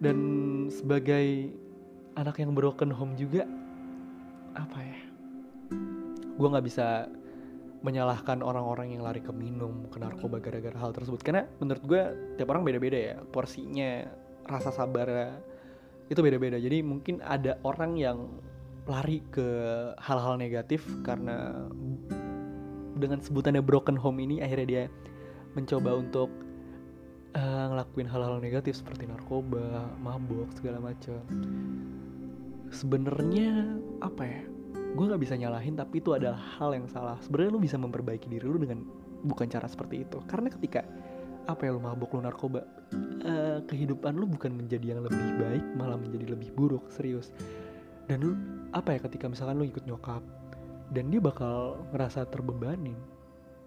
dan 0.02 0.18
sebagai 0.74 1.54
anak 2.18 2.42
yang 2.42 2.58
broken 2.58 2.90
home 2.90 3.14
juga 3.14 3.46
apa 4.58 4.82
ya? 4.82 5.00
Gue 6.36 6.48
nggak 6.50 6.66
bisa 6.66 7.06
menyalahkan 7.86 8.42
orang-orang 8.42 8.98
yang 8.98 9.06
lari 9.06 9.22
ke 9.22 9.30
minum 9.30 9.86
ke 9.94 10.02
narkoba 10.02 10.42
gara-gara 10.42 10.74
hal 10.74 10.90
tersebut. 10.92 11.22
Karena 11.22 11.46
menurut 11.62 11.86
gue 11.86 12.02
tiap 12.42 12.50
orang 12.50 12.66
beda-beda 12.66 12.98
ya. 12.98 13.16
Porsinya 13.30 14.10
rasa 14.50 14.74
sabar 14.74 15.38
itu 16.10 16.18
beda-beda. 16.18 16.58
Jadi 16.58 16.82
mungkin 16.82 17.22
ada 17.22 17.62
orang 17.62 17.94
yang 17.94 18.18
lari 18.90 19.22
ke 19.30 19.48
hal-hal 20.02 20.36
negatif 20.42 20.82
karena 21.06 21.70
dengan 22.98 23.22
sebutannya 23.22 23.62
broken 23.62 23.98
home 23.98 24.22
ini 24.22 24.42
akhirnya 24.42 24.68
dia 24.68 24.84
mencoba 25.54 25.98
untuk 25.98 26.30
uh, 27.36 27.66
ngelakuin 27.72 28.08
hal-hal 28.08 28.40
negatif 28.40 28.80
seperti 28.80 29.08
narkoba, 29.08 29.92
mabok 30.00 30.52
segala 30.56 30.80
macam. 30.80 31.20
Sebenarnya 32.72 33.78
apa 34.00 34.24
ya? 34.24 34.42
Gue 34.96 35.08
nggak 35.08 35.24
bisa 35.24 35.36
nyalahin 35.40 35.76
tapi 35.76 36.04
itu 36.04 36.16
adalah 36.16 36.40
hal 36.60 36.76
yang 36.76 36.88
salah. 36.88 37.20
Sebenarnya 37.24 37.52
lu 37.52 37.62
bisa 37.64 37.76
memperbaiki 37.80 38.28
diri 38.28 38.44
lu 38.44 38.60
dengan 38.60 38.84
bukan 39.24 39.48
cara 39.48 39.68
seperti 39.68 40.04
itu. 40.08 40.20
Karena 40.28 40.52
ketika 40.52 40.84
apa 41.50 41.68
ya 41.68 41.74
lu 41.76 41.82
mabok 41.84 42.16
lu 42.16 42.24
narkoba, 42.24 42.64
uh, 43.28 43.60
kehidupan 43.66 44.16
lu 44.16 44.28
bukan 44.28 44.56
menjadi 44.56 44.96
yang 44.96 45.02
lebih 45.04 45.28
baik 45.40 45.64
malah 45.76 45.98
menjadi 46.00 46.38
lebih 46.38 46.54
buruk 46.54 46.88
serius 46.92 47.34
dan 48.12 48.28
lu 48.28 48.36
apa 48.76 48.92
ya 48.92 49.00
ketika 49.08 49.32
misalkan 49.32 49.64
lu 49.64 49.64
ikut 49.72 49.88
nyokap 49.88 50.20
dan 50.92 51.08
dia 51.08 51.24
bakal 51.24 51.80
ngerasa 51.96 52.28
terbebanin 52.28 53.00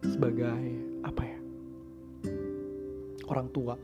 sebagai 0.04 0.60
apa 1.00 1.22
ya 1.24 1.38
orang 3.24 3.48
tua 3.56 3.80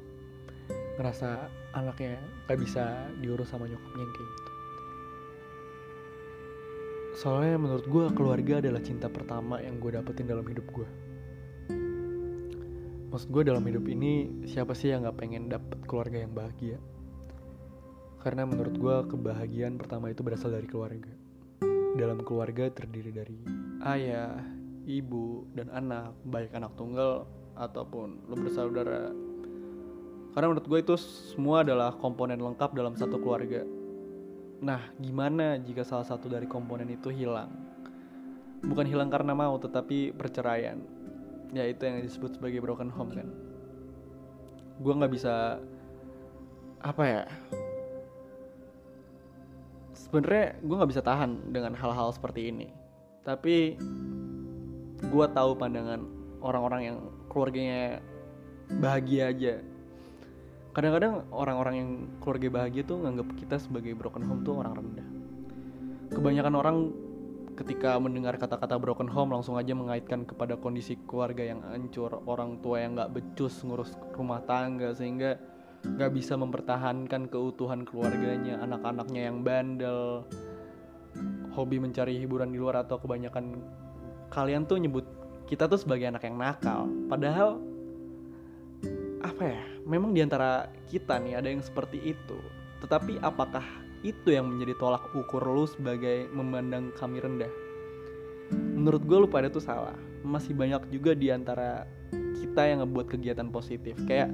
ngerasa 1.00 1.48
anaknya 1.72 2.20
gak 2.44 2.60
bisa 2.60 3.08
diurus 3.24 3.48
sama 3.48 3.64
nyokapnya 3.64 4.04
kayak 4.04 4.28
gitu. 4.36 4.52
Soalnya 7.16 7.56
menurut 7.56 7.88
gue 7.88 8.04
keluarga 8.12 8.60
adalah 8.60 8.84
cinta 8.84 9.08
pertama 9.08 9.64
yang 9.64 9.80
gue 9.80 9.96
dapetin 9.96 10.28
dalam 10.28 10.44
hidup 10.44 10.68
gue 10.76 10.88
maksud 13.10 13.32
gue 13.32 13.42
dalam 13.48 13.64
hidup 13.64 13.88
ini 13.88 14.44
siapa 14.44 14.76
sih 14.76 14.92
yang 14.92 15.08
gak 15.08 15.24
pengen 15.24 15.48
dapet 15.48 15.80
keluarga 15.88 16.20
yang 16.20 16.36
bahagia 16.36 16.76
karena 18.20 18.44
menurut 18.44 18.76
gue 18.76 18.96
kebahagiaan 19.16 19.80
pertama 19.80 20.12
itu 20.12 20.20
berasal 20.20 20.52
dari 20.52 20.68
keluarga. 20.68 21.08
Dalam 21.96 22.20
keluarga 22.20 22.68
terdiri 22.68 23.10
dari 23.10 23.40
ayah, 23.80 24.36
ibu, 24.84 25.48
dan 25.56 25.72
anak. 25.72 26.12
Baik 26.28 26.52
anak 26.52 26.76
tunggal 26.76 27.24
ataupun 27.56 28.28
lo 28.28 28.36
bersaudara. 28.36 29.08
Karena 30.30 30.46
menurut 30.52 30.68
gue 30.68 30.78
itu 30.84 30.94
semua 31.32 31.64
adalah 31.64 31.96
komponen 31.96 32.38
lengkap 32.38 32.76
dalam 32.76 32.94
satu 32.94 33.16
keluarga. 33.18 33.64
Nah 34.60 34.92
gimana 35.00 35.56
jika 35.56 35.82
salah 35.82 36.04
satu 36.04 36.28
dari 36.28 36.44
komponen 36.44 36.92
itu 36.92 37.08
hilang? 37.08 37.50
Bukan 38.60 38.84
hilang 38.84 39.08
karena 39.08 39.32
mau 39.32 39.56
tetapi 39.56 40.12
perceraian. 40.12 40.76
Ya 41.56 41.64
itu 41.66 41.88
yang 41.88 42.04
disebut 42.04 42.36
sebagai 42.36 42.60
broken 42.60 42.92
home 42.92 43.16
kan? 43.16 43.28
Gue 44.78 44.92
nggak 44.92 45.12
bisa 45.16 45.56
apa 46.80 47.04
ya 47.04 47.22
sebenarnya 50.10 50.58
gue 50.58 50.74
nggak 50.74 50.90
bisa 50.90 51.06
tahan 51.06 51.54
dengan 51.54 51.78
hal-hal 51.78 52.10
seperti 52.10 52.50
ini. 52.50 52.66
Tapi 53.22 53.78
gue 55.00 55.26
tahu 55.30 55.50
pandangan 55.54 56.02
orang-orang 56.42 56.80
yang 56.82 56.98
keluarganya 57.30 58.02
bahagia 58.82 59.30
aja. 59.30 59.54
Kadang-kadang 60.74 61.30
orang-orang 61.30 61.74
yang 61.78 61.90
keluarga 62.18 62.48
bahagia 62.50 62.82
tuh 62.82 63.06
nganggap 63.06 63.38
kita 63.38 63.56
sebagai 63.62 63.94
broken 63.94 64.26
home 64.26 64.42
tuh 64.42 64.58
orang 64.58 64.74
rendah. 64.82 65.08
Kebanyakan 66.10 66.54
orang 66.58 66.76
ketika 67.54 67.94
mendengar 68.02 68.34
kata-kata 68.34 68.82
broken 68.82 69.06
home 69.06 69.30
langsung 69.30 69.54
aja 69.54 69.76
mengaitkan 69.78 70.26
kepada 70.26 70.58
kondisi 70.58 70.98
keluarga 71.06 71.54
yang 71.54 71.62
hancur 71.70 72.18
orang 72.26 72.58
tua 72.58 72.82
yang 72.82 72.98
nggak 72.98 73.14
becus 73.14 73.62
ngurus 73.62 73.94
rumah 74.16 74.42
tangga 74.42 74.90
sehingga 74.90 75.38
gak 75.84 76.12
bisa 76.12 76.36
mempertahankan 76.36 77.28
keutuhan 77.32 77.84
keluarganya, 77.88 78.60
anak-anaknya 78.60 79.32
yang 79.32 79.40
bandel, 79.40 80.24
hobi 81.56 81.80
mencari 81.82 82.20
hiburan 82.20 82.52
di 82.54 82.58
luar 82.60 82.84
atau 82.84 83.00
kebanyakan 83.00 83.58
kalian 84.30 84.64
tuh 84.64 84.78
nyebut 84.78 85.04
kita 85.50 85.66
tuh 85.66 85.82
sebagai 85.82 86.06
anak 86.06 86.22
yang 86.22 86.38
nakal. 86.38 86.86
Padahal 87.10 87.58
apa 89.20 89.42
ya? 89.42 89.62
Memang 89.82 90.14
di 90.14 90.22
antara 90.22 90.70
kita 90.86 91.18
nih 91.18 91.34
ada 91.34 91.50
yang 91.50 91.58
seperti 91.58 91.98
itu. 92.14 92.38
Tetapi 92.78 93.18
apakah 93.18 93.66
itu 94.06 94.30
yang 94.32 94.46
menjadi 94.46 94.78
tolak 94.78 95.10
ukur 95.12 95.42
lu 95.42 95.66
sebagai 95.66 96.30
memandang 96.30 96.94
kami 96.94 97.18
rendah? 97.18 97.50
Menurut 98.54 99.02
gue 99.02 99.18
lu 99.26 99.28
pada 99.28 99.50
tuh 99.50 99.60
salah. 99.60 99.98
Masih 100.22 100.54
banyak 100.54 100.86
juga 100.94 101.18
di 101.18 101.34
antara 101.34 101.84
kita 102.38 102.70
yang 102.70 102.86
ngebuat 102.86 103.10
kegiatan 103.10 103.50
positif. 103.50 103.98
Kayak 104.06 104.30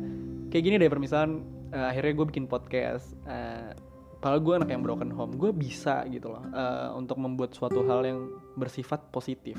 kayak 0.57 0.73
gini 0.73 0.81
deh 0.81 0.89
permisalan 0.89 1.45
uh, 1.77 1.93
akhirnya 1.93 2.17
gue 2.17 2.27
bikin 2.33 2.49
podcast 2.49 3.13
uh, 3.29 3.77
padahal 4.25 4.41
gue 4.41 4.55
anak 4.57 4.73
yang 4.73 4.81
broken 4.81 5.13
home. 5.13 5.37
Gue 5.37 5.53
bisa 5.53 6.09
gitu 6.09 6.33
loh 6.33 6.41
uh, 6.57 6.97
untuk 6.97 7.21
membuat 7.21 7.53
suatu 7.53 7.85
hal 7.85 8.09
yang 8.09 8.33
bersifat 8.57 9.05
positif. 9.13 9.53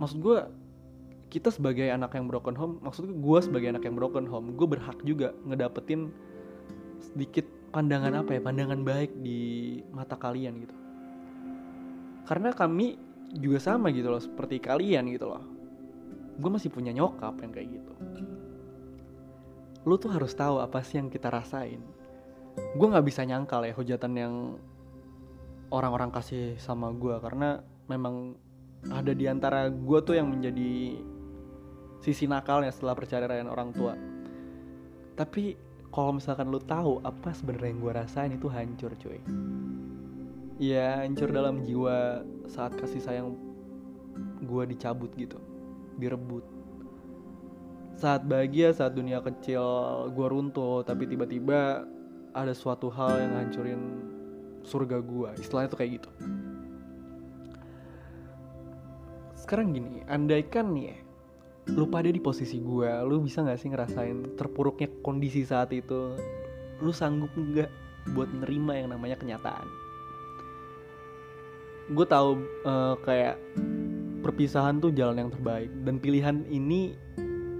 Maksud 0.00 0.24
gue 0.24 0.40
kita 1.28 1.52
sebagai 1.52 1.84
anak 1.92 2.16
yang 2.16 2.32
broken 2.32 2.56
home 2.56 2.80
maksud 2.80 3.04
gue 3.04 3.38
sebagai 3.44 3.76
anak 3.76 3.84
yang 3.84 3.92
broken 3.92 4.24
home 4.24 4.56
gue 4.56 4.64
berhak 4.64 4.96
juga 5.04 5.36
ngedapetin 5.44 6.08
sedikit 7.12 7.44
pandangan 7.72 8.24
apa 8.24 8.36
ya 8.36 8.40
pandangan 8.40 8.80
baik 8.88 9.12
di 9.20 9.80
mata 9.92 10.16
kalian 10.16 10.64
gitu. 10.64 10.76
Karena 12.24 12.56
kami 12.56 12.96
juga 13.36 13.60
sama 13.60 13.92
gitu 13.92 14.08
loh 14.08 14.20
seperti 14.24 14.64
kalian 14.64 15.12
gitu 15.12 15.28
loh. 15.28 15.44
Gue 16.40 16.48
masih 16.48 16.72
punya 16.72 16.96
nyokap 16.96 17.36
yang 17.44 17.52
kayak 17.52 17.68
gitu 17.68 17.92
lu 19.82 19.98
tuh 19.98 20.14
harus 20.14 20.32
tahu 20.34 20.62
apa 20.62 20.82
sih 20.86 20.98
yang 21.02 21.10
kita 21.10 21.28
rasain. 21.30 21.82
Gue 22.76 22.86
nggak 22.86 23.06
bisa 23.06 23.26
nyangkal 23.26 23.66
ya 23.66 23.74
hujatan 23.74 24.12
yang 24.14 24.34
orang-orang 25.72 26.12
kasih 26.12 26.54
sama 26.60 26.92
gue 26.92 27.16
karena 27.18 27.64
memang 27.88 28.36
ada 28.92 29.14
di 29.14 29.26
antara 29.26 29.70
gue 29.70 29.98
tuh 30.04 30.18
yang 30.18 30.28
menjadi 30.30 31.00
sisi 32.02 32.26
nakalnya 32.26 32.70
setelah 32.70 32.94
perceraian 32.94 33.48
orang 33.48 33.70
tua. 33.74 33.94
Tapi 35.18 35.56
kalau 35.92 36.16
misalkan 36.16 36.48
lu 36.48 36.60
tahu 36.60 37.02
apa 37.04 37.30
sebenarnya 37.34 37.68
yang 37.72 37.80
gue 37.80 37.92
rasain 37.92 38.32
itu 38.34 38.46
hancur 38.50 38.92
cuy. 38.96 39.20
Ya 40.62 41.02
hancur 41.02 41.32
dalam 41.34 41.64
jiwa 41.66 42.22
saat 42.46 42.76
kasih 42.78 43.02
sayang 43.02 43.34
gue 44.42 44.64
dicabut 44.68 45.10
gitu 45.16 45.38
direbut 45.96 46.44
saat 47.96 48.24
bahagia 48.26 48.72
saat 48.72 48.96
dunia 48.96 49.20
kecil 49.20 49.62
gue 50.10 50.26
runtuh 50.26 50.82
tapi 50.82 51.06
tiba-tiba 51.06 51.86
ada 52.32 52.52
suatu 52.56 52.88
hal 52.88 53.20
yang 53.20 53.32
ngancurin 53.36 53.82
surga 54.64 54.98
gue 55.02 55.30
istilahnya 55.42 55.68
tuh 55.68 55.78
kayak 55.78 55.92
gitu. 56.00 56.10
Sekarang 59.36 59.74
gini 59.74 60.00
andaikan 60.06 60.72
nih 60.72 60.86
ya 60.94 60.98
lu 61.70 61.86
pada 61.86 62.10
di 62.10 62.18
posisi 62.18 62.58
gue 62.58 62.90
lu 63.06 63.22
bisa 63.22 63.46
nggak 63.46 63.58
sih 63.60 63.70
ngerasain 63.70 64.34
terpuruknya 64.34 64.88
kondisi 65.04 65.46
saat 65.46 65.70
itu? 65.70 66.16
Lu 66.82 66.90
sanggup 66.90 67.30
nggak 67.36 67.70
buat 68.16 68.30
nerima 68.32 68.74
yang 68.74 68.90
namanya 68.90 69.14
kenyataan? 69.20 69.66
Gue 71.92 72.06
tahu 72.08 72.40
uh, 72.66 72.98
kayak 73.04 73.38
perpisahan 74.22 74.78
tuh 74.78 74.94
jalan 74.94 75.26
yang 75.26 75.30
terbaik 75.34 75.70
dan 75.82 75.98
pilihan 75.98 76.46
ini 76.46 76.94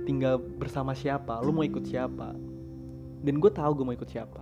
tinggal 0.04 0.38
bersama 0.38 0.92
siapa 0.92 1.40
lu 1.42 1.54
mau 1.54 1.64
ikut 1.66 1.84
siapa. 1.86 2.34
Dan 3.22 3.38
gue 3.38 3.50
tahu 3.54 3.70
gue 3.78 3.84
mau 3.86 3.94
ikut 3.94 4.10
siapa. 4.10 4.40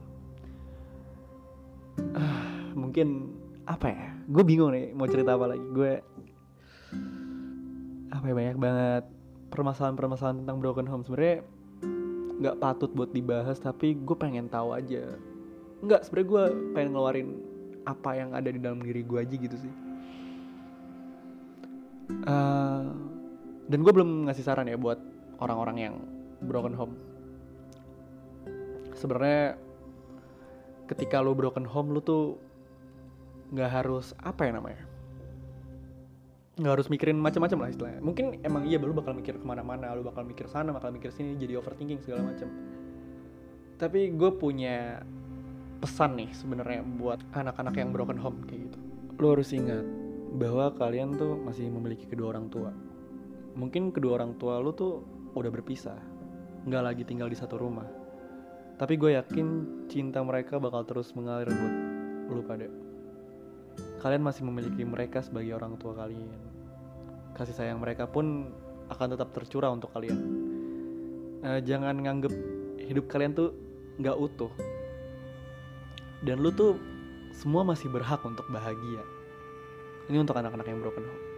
Uh, 2.01 2.73
mungkin 2.73 3.37
apa 3.69 3.93
ya? 3.93 4.09
Gue 4.31 4.45
bingung 4.45 4.73
nih 4.73 4.97
mau 4.97 5.05
cerita 5.05 5.37
apa 5.37 5.53
lagi. 5.53 5.67
Gue 5.71 5.93
apa 8.11 8.25
ya 8.27 8.35
banyak 8.35 8.59
banget 8.59 9.05
permasalahan-permasalahan 9.53 10.43
tentang 10.45 10.57
broken 10.59 10.89
home. 10.89 11.05
Sebenarnya 11.05 11.45
nggak 12.41 12.57
patut 12.57 12.91
buat 12.97 13.13
dibahas 13.13 13.61
tapi 13.61 14.01
gue 14.01 14.17
pengen 14.17 14.49
tahu 14.49 14.73
aja. 14.73 15.21
Nggak 15.85 16.09
sebenarnya 16.09 16.29
gue 16.29 16.45
pengen 16.73 16.91
ngeluarin 16.97 17.29
apa 17.85 18.11
yang 18.17 18.33
ada 18.33 18.49
di 18.49 18.61
dalam 18.61 18.81
diri 18.81 19.05
gue 19.05 19.19
aja 19.21 19.37
gitu 19.37 19.57
sih. 19.61 19.75
Uh, 22.27 22.91
dan 23.71 23.79
gue 23.87 23.93
belum 23.93 24.27
ngasih 24.27 24.43
saran 24.43 24.67
ya 24.67 24.75
buat 24.75 24.99
orang-orang 25.41 25.77
yang 25.77 25.95
broken 26.45 26.77
home. 26.77 26.95
Sebenarnya 28.97 29.57
ketika 30.89 31.25
lo 31.25 31.33
broken 31.33 31.65
home 31.65 31.97
lo 31.97 32.01
tuh 32.05 32.37
nggak 33.51 33.71
harus 33.71 34.13
apa 34.21 34.47
ya 34.47 34.53
namanya? 34.55 34.85
Nggak 36.61 36.73
harus 36.77 36.89
mikirin 36.93 37.17
macam-macam 37.17 37.59
lah 37.65 37.69
istilahnya. 37.73 38.01
Mungkin 38.05 38.45
emang 38.45 38.69
iya 38.69 38.77
lo 38.77 38.93
bakal 38.93 39.17
mikir 39.17 39.41
ke 39.41 39.47
mana-mana 39.47 39.97
lo 39.97 40.05
bakal 40.05 40.23
mikir 40.29 40.47
sana 40.47 40.71
bakal 40.71 40.93
mikir 40.93 41.09
sini 41.11 41.35
jadi 41.41 41.59
overthinking 41.59 42.05
segala 42.05 42.31
macam. 42.31 42.49
Tapi 43.81 44.13
gue 44.13 44.31
punya 44.37 45.01
pesan 45.81 46.21
nih 46.21 46.31
sebenarnya 46.37 46.85
buat 46.85 47.25
anak-anak 47.33 47.75
yang 47.81 47.91
broken 47.97 48.21
home 48.21 48.45
kayak 48.45 48.69
gitu. 48.69 48.79
Lo 49.17 49.33
harus 49.33 49.49
ingat 49.57 49.85
bahwa 50.37 50.71
kalian 50.77 51.17
tuh 51.17 51.41
masih 51.41 51.73
memiliki 51.73 52.05
kedua 52.05 52.37
orang 52.37 52.53
tua. 52.53 52.71
Mungkin 53.57 53.91
kedua 53.91 54.21
orang 54.21 54.37
tua 54.37 54.61
lo 54.61 54.77
tuh 54.77 55.03
udah 55.35 55.51
berpisah, 55.51 55.99
nggak 56.67 56.83
lagi 56.83 57.03
tinggal 57.07 57.31
di 57.31 57.39
satu 57.39 57.57
rumah. 57.57 57.87
Tapi 58.81 58.97
gue 58.97 59.15
yakin 59.15 59.47
cinta 59.93 60.25
mereka 60.25 60.57
bakal 60.57 60.83
terus 60.89 61.13
mengalir 61.13 61.53
buat 61.53 61.75
lu 62.33 62.43
pada. 62.43 62.67
Kalian 64.01 64.25
masih 64.25 64.43
memiliki 64.49 64.83
mereka 64.83 65.21
sebagai 65.21 65.53
orang 65.53 65.77
tua 65.77 65.93
kalian. 65.93 66.41
Kasih 67.37 67.53
sayang 67.53 67.79
mereka 67.79 68.09
pun 68.09 68.49
akan 68.89 69.07
tetap 69.15 69.31
tercurah 69.37 69.71
untuk 69.71 69.93
kalian. 69.93 70.19
Uh, 71.45 71.61
jangan 71.61 71.97
nganggep 72.01 72.33
hidup 72.81 73.07
kalian 73.13 73.37
tuh 73.37 73.53
nggak 74.01 74.17
utuh. 74.17 74.53
Dan 76.25 76.41
lu 76.41 76.49
tuh 76.53 76.81
semua 77.37 77.65
masih 77.65 77.93
berhak 77.93 78.21
untuk 78.25 78.49
bahagia. 78.49 79.05
Ini 80.09 80.21
untuk 80.21 80.37
anak-anak 80.37 80.67
yang 80.67 80.81
broken 80.83 81.07
home 81.07 81.30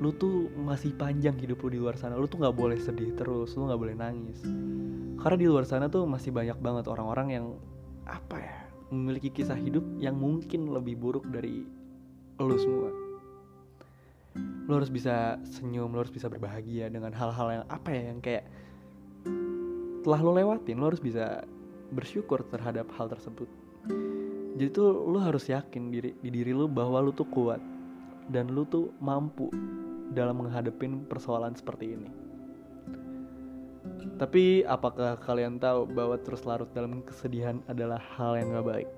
lu 0.00 0.16
tuh 0.16 0.48
masih 0.56 0.96
panjang 0.96 1.36
hidup 1.36 1.60
lu 1.60 1.68
di 1.76 1.78
luar 1.78 1.94
sana. 2.00 2.16
Lu 2.16 2.24
tuh 2.24 2.40
nggak 2.40 2.56
boleh 2.56 2.80
sedih 2.80 3.12
terus 3.12 3.52
lu 3.52 3.68
nggak 3.68 3.80
boleh 3.80 3.94
nangis. 3.94 4.40
Karena 5.20 5.36
di 5.36 5.46
luar 5.46 5.68
sana 5.68 5.92
tuh 5.92 6.08
masih 6.08 6.32
banyak 6.32 6.56
banget 6.56 6.88
orang-orang 6.88 7.28
yang 7.28 7.46
apa 8.08 8.36
ya 8.40 8.56
memiliki 8.90 9.30
kisah 9.30 9.54
hidup 9.54 9.84
yang 10.00 10.16
mungkin 10.16 10.72
lebih 10.72 10.96
buruk 10.96 11.28
dari 11.28 11.68
lu 12.40 12.56
semua. 12.56 12.90
Lu 14.64 14.72
harus 14.72 14.88
bisa 14.88 15.36
senyum 15.44 15.92
lu 15.92 16.00
harus 16.00 16.14
bisa 16.14 16.32
berbahagia 16.32 16.88
dengan 16.88 17.12
hal-hal 17.12 17.60
yang 17.60 17.64
apa 17.68 17.88
ya 17.92 18.02
yang 18.08 18.18
kayak 18.24 18.48
telah 20.00 20.20
lu 20.24 20.32
lewatin. 20.32 20.80
Lu 20.80 20.88
harus 20.88 21.04
bisa 21.04 21.44
bersyukur 21.92 22.40
terhadap 22.48 22.88
hal 22.96 23.12
tersebut. 23.12 23.46
Jadi 24.56 24.68
tuh 24.72 24.96
lu 25.04 25.20
harus 25.20 25.44
yakin 25.44 25.92
diri 25.92 26.16
di 26.24 26.32
diri 26.32 26.56
lu 26.56 26.64
bahwa 26.64 27.04
lu 27.04 27.12
tuh 27.12 27.28
kuat 27.28 27.60
dan 28.32 28.48
lu 28.48 28.64
tuh 28.64 28.94
mampu 29.02 29.52
dalam 30.10 30.42
menghadapin 30.42 31.06
persoalan 31.06 31.54
seperti 31.54 31.96
ini 31.96 32.30
tapi 34.20 34.60
apakah 34.68 35.16
kalian 35.16 35.56
tahu 35.56 35.88
bahwa 35.88 36.20
terus 36.20 36.44
larut 36.44 36.68
dalam 36.76 37.00
kesedihan 37.00 37.64
adalah 37.64 37.96
hal 38.20 38.36
yang 38.36 38.52
gak 38.52 38.68
baik? 38.68 38.90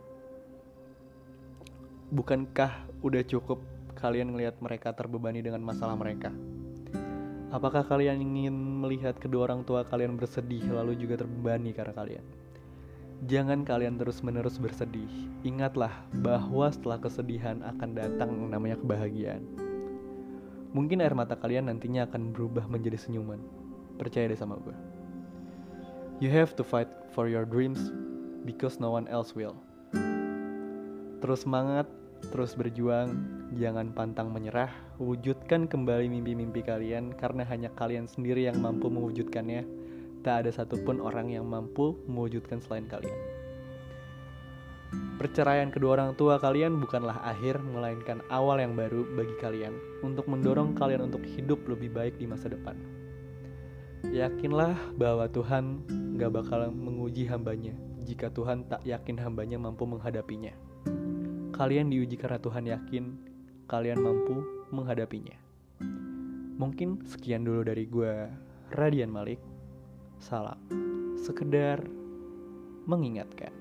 Bukankah 2.10 2.90
udah 3.06 3.22
cukup 3.22 3.62
kalian 3.94 4.34
melihat 4.34 4.58
mereka 4.58 4.90
terbebani 4.90 5.38
dengan 5.38 5.62
masalah 5.62 5.94
mereka? 5.94 6.34
Apakah 7.54 7.86
kalian 7.86 8.18
ingin 8.18 8.82
melihat 8.82 9.14
kedua 9.14 9.46
orang 9.46 9.62
tua 9.62 9.86
kalian 9.86 10.18
bersedih 10.18 10.66
lalu 10.74 10.98
juga 10.98 11.22
terbebani 11.22 11.70
karena 11.70 11.94
kalian? 11.94 12.24
Jangan 13.30 13.62
kalian 13.62 14.02
terus-menerus 14.02 14.58
bersedih. 14.58 15.30
Ingatlah 15.46 16.02
bahwa 16.18 16.66
setelah 16.74 16.98
kesedihan 16.98 17.62
akan 17.62 17.94
datang 17.94 18.34
namanya 18.50 18.74
kebahagiaan. 18.82 19.61
Mungkin 20.72 21.04
air 21.04 21.12
mata 21.12 21.36
kalian 21.36 21.68
nantinya 21.68 22.08
akan 22.08 22.32
berubah 22.32 22.64
menjadi 22.64 22.96
senyuman. 22.96 23.36
Percaya 24.00 24.32
deh 24.32 24.40
sama 24.40 24.56
gue. 24.56 24.72
You 26.24 26.32
have 26.32 26.56
to 26.56 26.64
fight 26.64 26.88
for 27.12 27.28
your 27.28 27.44
dreams 27.44 27.92
because 28.48 28.80
no 28.80 28.88
one 28.88 29.04
else 29.12 29.36
will. 29.36 29.52
Terus 31.20 31.44
semangat, 31.44 31.84
terus 32.32 32.56
berjuang, 32.56 33.12
jangan 33.52 33.92
pantang 33.92 34.32
menyerah, 34.32 34.72
wujudkan 34.96 35.68
kembali 35.68 36.08
mimpi-mimpi 36.08 36.64
kalian 36.64 37.12
karena 37.20 37.44
hanya 37.44 37.68
kalian 37.76 38.08
sendiri 38.08 38.48
yang 38.48 38.56
mampu 38.56 38.88
mewujudkannya. 38.88 39.68
Tak 40.24 40.46
ada 40.46 40.50
satupun 40.56 41.04
orang 41.04 41.28
yang 41.34 41.44
mampu 41.44 42.00
mewujudkan 42.08 42.64
selain 42.64 42.88
kalian. 42.88 43.41
Perceraian 45.16 45.70
kedua 45.70 45.94
orang 46.00 46.18
tua 46.18 46.42
kalian 46.42 46.82
bukanlah 46.82 47.22
akhir, 47.22 47.62
melainkan 47.62 48.20
awal 48.26 48.58
yang 48.58 48.74
baru 48.74 49.06
bagi 49.14 49.36
kalian 49.38 49.72
untuk 50.02 50.26
mendorong 50.26 50.74
kalian 50.74 51.06
untuk 51.06 51.22
hidup 51.22 51.62
lebih 51.70 51.94
baik 51.94 52.18
di 52.18 52.26
masa 52.26 52.50
depan. 52.50 52.74
Yakinlah 54.10 54.74
bahwa 54.98 55.30
Tuhan 55.30 55.86
gak 56.18 56.32
bakal 56.34 56.74
menguji 56.74 57.30
hambanya 57.30 57.70
jika 58.02 58.34
Tuhan 58.34 58.66
tak 58.66 58.82
yakin 58.82 59.14
hambanya 59.22 59.62
mampu 59.62 59.86
menghadapinya. 59.86 60.50
Kalian 61.54 61.86
diuji 61.86 62.18
karena 62.18 62.42
Tuhan 62.42 62.66
yakin 62.66 63.04
kalian 63.70 64.02
mampu 64.02 64.42
menghadapinya. 64.74 65.38
Mungkin 66.58 67.06
sekian 67.06 67.46
dulu 67.46 67.62
dari 67.62 67.86
gue, 67.86 68.26
Radian 68.74 69.10
Malik. 69.10 69.38
Salam, 70.18 70.58
sekedar 71.18 71.82
mengingatkan. 72.86 73.54